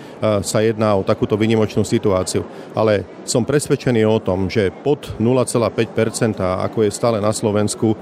sa 0.41 0.59
jedná 0.65 0.97
o 0.97 1.05
takúto 1.05 1.37
vynimočnú 1.37 1.85
situáciu. 1.85 2.43
Ale 2.73 3.05
som 3.29 3.45
presvedčený 3.45 4.01
o 4.09 4.17
tom, 4.17 4.49
že 4.49 4.73
pod 4.73 5.13
0,5%, 5.21 6.41
ako 6.41 6.83
je 6.83 6.91
stále 6.91 7.21
na 7.21 7.29
Slovensku 7.29 7.93
e, 7.93 7.97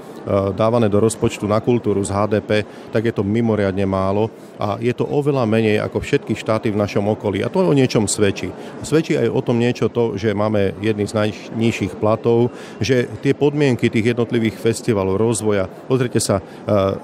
dávané 0.56 0.88
do 0.88 0.98
rozpočtu 0.98 1.44
na 1.44 1.60
kultúru 1.60 2.00
z 2.00 2.14
HDP, 2.14 2.64
tak 2.88 3.04
je 3.04 3.12
to 3.12 3.20
mimoriadne 3.20 3.84
málo 3.84 4.32
a 4.56 4.80
je 4.80 4.94
to 4.94 5.04
oveľa 5.04 5.44
menej 5.44 5.82
ako 5.82 6.00
všetky 6.00 6.32
štáty 6.38 6.72
v 6.72 6.80
našom 6.80 7.04
okolí. 7.10 7.44
A 7.44 7.52
to 7.52 7.60
o 7.60 7.74
niečom 7.74 8.06
svedčí. 8.06 8.48
Svedčí 8.80 9.18
aj 9.18 9.28
o 9.28 9.42
tom 9.42 9.58
niečo 9.58 9.90
to, 9.90 10.14
že 10.14 10.32
máme 10.32 10.78
jedný 10.78 11.04
z 11.04 11.18
najnižších 11.18 11.98
platov, 11.98 12.54
že 12.78 13.10
tie 13.20 13.34
podmienky 13.34 13.90
tých 13.90 14.14
jednotlivých 14.14 14.56
festivalov, 14.56 15.18
rozvoja, 15.18 15.66
pozrite 15.66 16.22
sa, 16.22 16.38
e, 16.38 16.42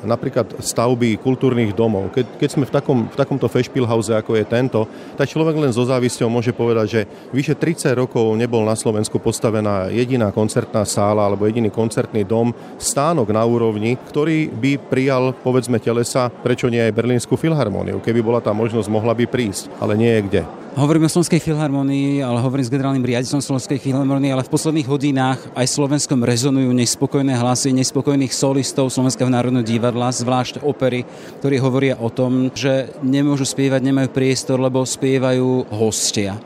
napríklad 0.07 0.63
stavby 0.63 1.19
kultúrnych 1.19 1.75
domov. 1.75 2.15
Keď, 2.15 2.39
keď 2.39 2.49
sme 2.49 2.65
v, 2.65 2.73
takom, 2.73 2.99
v 3.11 3.17
takomto 3.19 3.51
fešpilu 3.51 3.74
Spielhause, 3.75 4.15
ako 4.15 4.39
je 4.39 4.47
tento, 4.47 4.87
tak 5.19 5.27
človek 5.27 5.59
len 5.59 5.75
so 5.75 5.83
závisťou 5.83 6.31
môže 6.31 6.55
povedať, 6.55 6.87
že 6.87 7.01
vyše 7.35 7.59
30 7.59 7.91
rokov 7.99 8.23
nebol 8.39 8.63
na 8.63 8.79
Slovensku 8.79 9.19
postavená 9.19 9.91
jediná 9.91 10.31
koncertná 10.31 10.87
sála 10.87 11.27
alebo 11.27 11.51
jediný 11.51 11.75
koncertný 11.75 12.23
dom, 12.23 12.55
stánok 12.79 13.35
na 13.35 13.43
úrovni, 13.43 13.99
ktorý 13.99 14.47
by 14.55 14.79
prijal, 14.79 15.35
povedzme, 15.35 15.83
telesa, 15.83 16.31
prečo 16.31 16.71
nie 16.71 16.79
aj 16.79 16.95
Berlínsku 16.95 17.35
filharmóniu. 17.35 17.99
Keby 17.99 18.23
bola 18.23 18.39
tá 18.39 18.55
možnosť, 18.55 18.87
mohla 18.87 19.11
by 19.11 19.27
prísť, 19.27 19.67
ale 19.83 19.99
nie 19.99 20.15
je 20.15 20.23
kde. 20.31 20.64
Hovoríme 20.75 21.07
o 21.07 21.13
Slovenskej 21.13 21.39
filharmonii, 21.39 22.19
ale 22.19 22.43
hovorím 22.43 22.67
s 22.67 22.75
generálnym 22.75 23.07
riaditeľom 23.07 23.47
Slovenskej 23.47 23.79
filharmonie, 23.79 24.35
ale 24.35 24.43
v 24.43 24.51
posledných 24.51 24.91
hodinách 24.91 25.39
aj 25.55 25.71
Slovenskom 25.71 26.19
rezonujú 26.19 26.67
nespokojné 26.75 27.31
hlasy 27.31 27.71
nespokojných 27.71 28.35
solistov 28.35 28.91
Slovenského 28.91 29.31
národného 29.31 29.63
divadla, 29.63 30.11
zvlášť 30.11 30.67
opery, 30.67 31.07
ktorí 31.39 31.63
hovoria 31.63 31.95
o 32.03 32.11
tom, 32.11 32.51
že 32.51 32.91
nemôžu 33.07 33.47
spievať, 33.47 33.87
nemajú 33.87 34.11
priestor, 34.11 34.59
lebo 34.59 34.83
spievajú 34.83 35.71
hostia. 35.71 36.43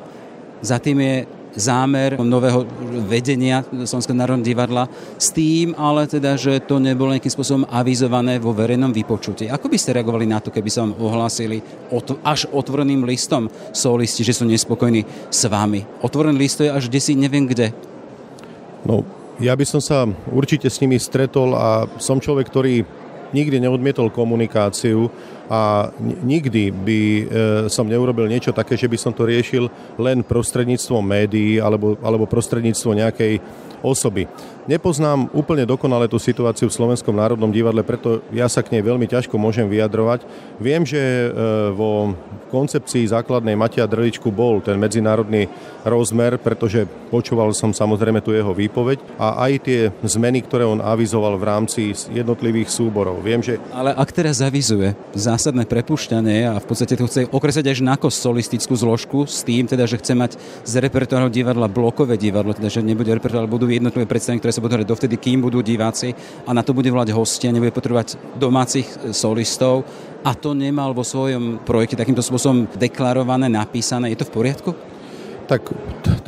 Za 0.61 0.77
tým 0.77 1.01
je 1.01 1.17
zámer 1.59 2.17
nového 2.23 2.63
vedenia 3.05 3.67
Slovenského 3.67 4.15
národného 4.15 4.47
divadla 4.47 4.85
s 5.19 5.35
tým, 5.35 5.75
ale 5.75 6.07
teda, 6.07 6.39
že 6.39 6.63
to 6.63 6.79
nebolo 6.79 7.13
nejakým 7.13 7.35
spôsobom 7.35 7.65
avizované 7.67 8.39
vo 8.39 8.55
verejnom 8.55 8.95
vypočutí. 8.95 9.51
Ako 9.51 9.67
by 9.67 9.77
ste 9.77 9.99
reagovali 9.99 10.25
na 10.25 10.39
to, 10.39 10.55
keby 10.55 10.71
sa 10.71 10.87
vám 10.87 10.95
ohlásili 11.03 11.61
až 12.23 12.47
otvoreným 12.55 13.03
listom 13.03 13.51
solisti, 13.75 14.23
že 14.23 14.39
sú 14.39 14.47
nespokojní 14.47 15.03
s 15.29 15.43
vami? 15.51 15.83
Otvorený 16.01 16.39
list 16.39 16.63
je 16.63 16.71
až 16.71 16.87
desi 16.87 17.19
neviem 17.19 17.45
kde. 17.45 17.75
No, 18.87 19.03
ja 19.43 19.55
by 19.59 19.67
som 19.67 19.83
sa 19.83 20.07
určite 20.31 20.71
s 20.71 20.79
nimi 20.79 20.99
stretol 20.99 21.55
a 21.55 21.91
som 21.99 22.23
človek, 22.23 22.47
ktorý 22.47 22.87
nikdy 23.33 23.61
neodmietol 23.61 24.09
komunikáciu 24.13 25.11
a 25.49 25.89
nikdy 26.05 26.73
by 26.73 27.01
e, 27.01 27.25
som 27.73 27.89
neurobil 27.89 28.29
niečo 28.29 28.53
také, 28.53 28.77
že 28.77 28.89
by 28.89 28.97
som 29.01 29.13
to 29.13 29.25
riešil 29.25 29.69
len 29.97 30.21
prostredníctvom 30.21 31.01
médií 31.01 31.57
alebo, 31.57 31.97
alebo 32.05 32.29
prostredníctvom 32.29 33.01
nejakej 33.01 33.41
osoby. 33.81 34.29
Nepoznám 34.69 35.33
úplne 35.33 35.65
dokonale 35.65 36.13
tú 36.13 36.21
situáciu 36.21 36.69
v 36.69 36.77
Slovenskom 36.77 37.17
národnom 37.17 37.49
divadle, 37.49 37.81
preto 37.81 38.21
ja 38.29 38.45
sa 38.53 38.61
k 38.61 38.77
nej 38.77 38.85
veľmi 38.85 39.09
ťažko 39.09 39.41
môžem 39.41 39.65
vyjadrovať. 39.65 40.29
Viem, 40.61 40.85
že 40.85 41.01
e, 41.01 41.29
vo 41.73 42.13
koncepcii 42.53 43.09
základnej 43.09 43.57
Matia 43.57 43.89
Drličku 43.89 44.29
bol 44.29 44.61
ten 44.61 44.77
medzinárodný 44.77 45.49
rozmer, 45.89 46.37
pretože 46.37 46.85
počúval 47.09 47.57
som 47.57 47.73
samozrejme 47.73 48.21
tu 48.21 48.37
jeho 48.37 48.53
výpoveď 48.53 49.01
a 49.17 49.49
aj 49.49 49.53
tie 49.65 49.81
zmeny, 50.05 50.45
ktoré 50.45 50.69
on 50.69 50.85
avizoval 50.85 51.41
v 51.41 51.49
rámci 51.49 51.97
jednotlivých 52.13 52.69
súborov. 52.69 53.25
Viem, 53.25 53.41
že... 53.41 53.57
Ale 53.73 53.97
ak 53.97 54.13
teraz 54.13 54.45
zavizuje 54.45 54.93
zásadné 55.17 55.65
prepušťanie 55.65 56.45
a 56.45 56.61
v 56.61 56.67
podstate 56.69 56.93
to 56.93 57.09
chce 57.09 57.25
okresať 57.33 57.65
až 57.73 57.81
na 57.81 57.97
solistickú 57.97 58.77
zložku 58.77 59.25
s 59.25 59.41
tým, 59.45 59.65
teda, 59.65 59.89
že 59.89 59.97
chce 59.97 60.13
mať 60.13 60.33
z 60.65 60.75
repertoáru 60.77 61.33
divadla 61.33 61.73
blokové 61.73 62.21
divadlo, 62.21 62.53
teda, 62.53 62.69
že 62.69 62.85
nebude 62.85 63.13
repertoár, 63.17 63.49
budú 63.49 63.65
jednotlivé 63.69 64.05
predstavenia, 64.05 64.45
ktoré 64.45 64.58
sa 64.59 64.65
budú 64.67 64.75
hrať 64.75 64.91
dovtedy, 64.91 65.15
kým 65.15 65.39
budú 65.39 65.63
diváci 65.63 66.11
a 66.43 66.51
na 66.51 66.67
to 66.67 66.75
bude 66.75 66.91
volať 66.91 67.15
hostia, 67.15 67.55
nebude 67.55 67.71
potrebovať 67.71 68.19
domácich 68.35 69.15
solistov 69.15 69.87
a 70.27 70.35
to 70.35 70.51
nemal 70.51 70.91
vo 70.91 71.07
svojom 71.07 71.63
projekte 71.63 71.95
takýmto 71.95 72.27
spôsobom 72.27 72.67
deklarované, 72.75 73.47
napísané. 73.47 74.11
Je 74.11 74.19
to 74.19 74.27
v 74.27 74.35
poriadku? 74.35 74.71
Tak 75.49 75.65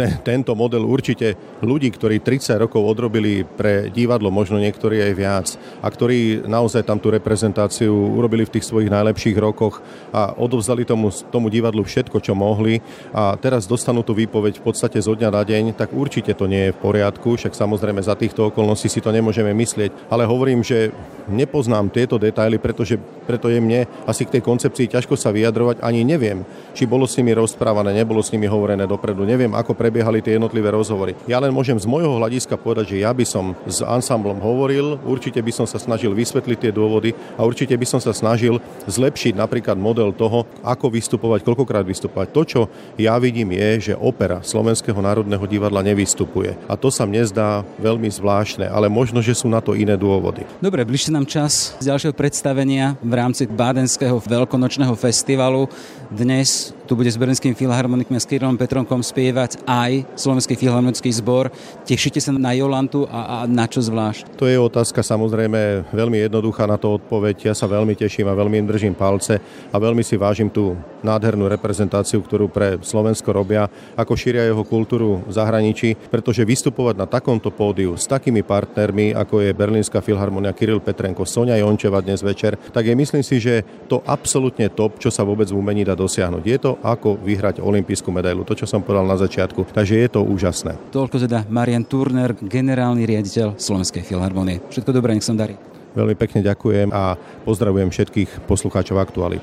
te, 0.01 0.09
tento 0.25 0.57
model 0.57 0.89
určite 0.89 1.37
ľudí, 1.61 1.93
ktorí 1.93 2.25
30 2.25 2.57
rokov 2.57 2.81
odrobili 2.81 3.45
pre 3.45 3.93
divadlo, 3.93 4.33
možno 4.33 4.57
niektorí 4.57 4.97
aj 5.05 5.13
viac, 5.13 5.47
a 5.85 5.87
ktorí 5.93 6.49
naozaj 6.49 6.89
tam 6.89 6.97
tú 6.97 7.13
reprezentáciu 7.13 7.93
urobili 7.93 8.49
v 8.49 8.57
tých 8.57 8.65
svojich 8.65 8.89
najlepších 8.89 9.37
rokoch 9.37 9.85
a 10.09 10.33
odovzdali 10.33 10.89
tomu, 10.89 11.13
tomu 11.29 11.53
divadlu 11.53 11.85
všetko, 11.85 12.17
čo 12.25 12.33
mohli. 12.33 12.81
A 13.13 13.37
teraz 13.37 13.69
dostanú 13.69 14.01
tú 14.01 14.17
výpoveď 14.17 14.59
v 14.59 14.65
podstate 14.65 14.97
zo 15.05 15.13
dňa 15.13 15.29
na 15.29 15.45
deň, 15.45 15.77
tak 15.77 15.93
určite 15.93 16.33
to 16.33 16.49
nie 16.49 16.73
je 16.73 16.75
v 16.75 16.81
poriadku, 16.81 17.37
však 17.37 17.53
samozrejme 17.53 18.01
za 18.01 18.17
týchto 18.17 18.49
okolností 18.49 18.89
si 18.89 19.05
to 19.05 19.13
nemôžeme 19.13 19.53
myslieť, 19.53 20.09
ale 20.09 20.25
hovorím, 20.25 20.65
že 20.65 20.97
nepoznám 21.29 21.93
tieto 21.93 22.17
detaily, 22.17 22.57
pretože 22.57 22.97
preto 23.29 23.53
je 23.53 23.61
mne 23.61 23.85
asi 24.09 24.25
k 24.25 24.41
tej 24.41 24.43
koncepcii 24.43 24.89
ťažko 24.89 25.15
sa 25.21 25.29
vyjadrovať, 25.29 25.85
ani 25.85 26.09
neviem, 26.09 26.43
či 26.73 26.89
bolo 26.89 27.05
s 27.05 27.21
nimi 27.21 27.37
rozprávané, 27.37 27.93
nebolo 27.93 28.25
s 28.25 28.33
nimi 28.33 28.49
hovorené 28.49 28.89
dopredu 28.89 29.10
dopredu. 29.13 29.29
Neviem, 29.29 29.53
ako 29.53 29.75
prebiehali 29.75 30.23
tie 30.23 30.39
jednotlivé 30.39 30.71
rozhovory. 30.71 31.19
Ja 31.27 31.43
len 31.43 31.51
môžem 31.51 31.77
z 31.77 31.85
môjho 31.85 32.17
hľadiska 32.17 32.57
povedať, 32.57 32.97
že 32.97 33.03
ja 33.03 33.11
by 33.11 33.25
som 33.27 33.53
s 33.67 33.83
ansamblom 33.83 34.39
hovoril, 34.39 34.97
určite 35.03 35.43
by 35.43 35.53
som 35.53 35.67
sa 35.67 35.77
snažil 35.77 36.15
vysvetliť 36.15 36.59
tie 36.59 36.73
dôvody 36.73 37.13
a 37.37 37.45
určite 37.45 37.75
by 37.75 37.87
som 37.87 38.01
sa 38.01 38.15
snažil 38.15 38.63
zlepšiť 38.87 39.35
napríklad 39.37 39.77
model 39.77 40.15
toho, 40.15 40.47
ako 40.63 40.89
vystupovať, 40.95 41.43
koľkokrát 41.43 41.85
vystupovať. 41.85 42.29
To, 42.33 42.43
čo 42.47 42.61
ja 42.97 43.19
vidím, 43.19 43.53
je, 43.53 43.93
že 43.93 43.95
opera 43.99 44.41
Slovenského 44.41 44.99
národného 44.99 45.43
divadla 45.45 45.83
nevystupuje. 45.83 46.55
A 46.71 46.79
to 46.79 46.89
sa 46.89 47.05
mne 47.05 47.27
zdá 47.27 47.67
veľmi 47.83 48.09
zvláštne, 48.09 48.71
ale 48.71 48.87
možno, 48.87 49.19
že 49.21 49.35
sú 49.35 49.51
na 49.51 49.59
to 49.59 49.75
iné 49.75 49.99
dôvody. 49.99 50.47
Dobre, 50.63 50.87
blíži 50.87 51.11
nám 51.11 51.27
čas 51.27 51.75
z 51.83 51.91
ďalšieho 51.91 52.15
predstavenia 52.15 52.95
v 53.03 53.13
rámci 53.13 53.51
Bádenského 53.51 54.23
veľkonočného 54.23 54.95
festivalu. 54.95 55.67
Dnes 56.11 56.75
tu 56.91 56.99
bude 56.99 57.07
s 57.07 57.15
Berlínským 57.15 57.55
filharmonikom 57.55 58.19
a 58.19 58.19
s 58.19 58.27
Kirillom 58.27 58.59
Petronkom 58.59 58.99
spievať 58.99 59.63
aj 59.63 60.11
Slovenský 60.19 60.59
filharmonický 60.59 61.07
zbor. 61.15 61.47
Tešíte 61.87 62.19
sa 62.19 62.35
na 62.35 62.51
Jolantu 62.51 63.07
a, 63.07 63.47
a 63.47 63.47
na 63.47 63.71
čo 63.71 63.79
zvlášť? 63.79 64.35
To 64.35 64.51
je 64.51 64.59
otázka 64.59 64.99
samozrejme 64.99 65.87
veľmi 65.95 66.27
jednoduchá 66.27 66.67
na 66.67 66.75
to 66.75 66.99
odpoveď. 66.99 67.47
Ja 67.47 67.55
sa 67.55 67.71
veľmi 67.71 67.95
teším 67.95 68.27
a 68.27 68.35
veľmi 68.35 68.59
im 68.59 68.67
držím 68.67 68.99
palce 68.99 69.39
a 69.71 69.77
veľmi 69.79 70.03
si 70.03 70.19
vážim 70.19 70.51
tú 70.51 70.75
nádhernú 71.07 71.47
reprezentáciu, 71.47 72.27
ktorú 72.27 72.51
pre 72.51 72.83
Slovensko 72.83 73.31
robia, 73.31 73.71
ako 73.95 74.19
šíria 74.19 74.51
jeho 74.51 74.67
kultúru 74.67 75.23
v 75.25 75.31
zahraničí, 75.31 76.11
pretože 76.11 76.43
vystupovať 76.43 76.99
na 76.99 77.07
takomto 77.07 77.55
pódiu 77.55 77.95
s 77.95 78.11
takými 78.11 78.43
partnermi, 78.43 79.15
ako 79.15 79.47
je 79.47 79.55
Berlínska 79.55 80.03
filharmonia 80.03 80.51
Kiril 80.59 80.83
Petrenko, 80.83 81.23
Sonia 81.23 81.55
Jončeva 81.55 82.03
dnes 82.03 82.19
večer, 82.19 82.59
tak 82.75 82.83
je 82.83 82.99
myslím 82.99 83.23
si, 83.23 83.39
že 83.39 83.63
to 83.87 84.03
absolútne 84.05 84.67
top, 84.75 84.99
čo 84.99 85.09
sa 85.09 85.23
vôbec 85.23 85.47
v 85.47 85.57
umení 85.57 85.87
dá 85.87 85.95
dosiahnuť. 85.95 86.45
Je 86.45 86.59
to 86.59 86.80
ako 86.81 87.21
vyhrať 87.21 87.61
olympijskú 87.61 88.09
medailu, 88.13 88.45
to, 88.45 88.57
čo 88.57 88.67
som 88.69 88.81
povedal 88.81 89.05
na 89.05 89.17
začiatku. 89.17 89.73
Takže 89.73 89.95
je 90.01 90.09
to 90.09 90.21
úžasné. 90.25 90.77
Toľko 90.93 91.17
teda 91.23 91.45
Marian 91.53 91.85
Turner, 91.85 92.33
generálny 92.37 93.05
riaditeľ 93.05 93.61
Slovenskej 93.61 94.05
filharmonie. 94.05 94.65
Všetko 94.73 94.91
dobré, 94.91 95.17
nech 95.17 95.27
som 95.27 95.37
darí. 95.37 95.57
Veľmi 95.91 96.15
pekne 96.15 96.47
ďakujem 96.47 96.95
a 96.95 97.19
pozdravujem 97.43 97.91
všetkých 97.91 98.47
poslucháčov 98.47 98.97
Aktualit. 99.03 99.43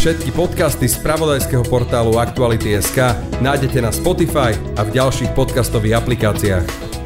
Všetky 0.00 0.32
podcasty 0.32 0.88
z 0.88 0.96
pravodajského 1.04 1.60
portálu 1.68 2.16
Aktuality.sk 2.16 3.12
nájdete 3.44 3.84
na 3.84 3.92
Spotify 3.92 4.56
a 4.80 4.86
v 4.86 4.96
ďalších 4.96 5.36
podcastových 5.36 6.00
aplikáciách. 6.00 6.99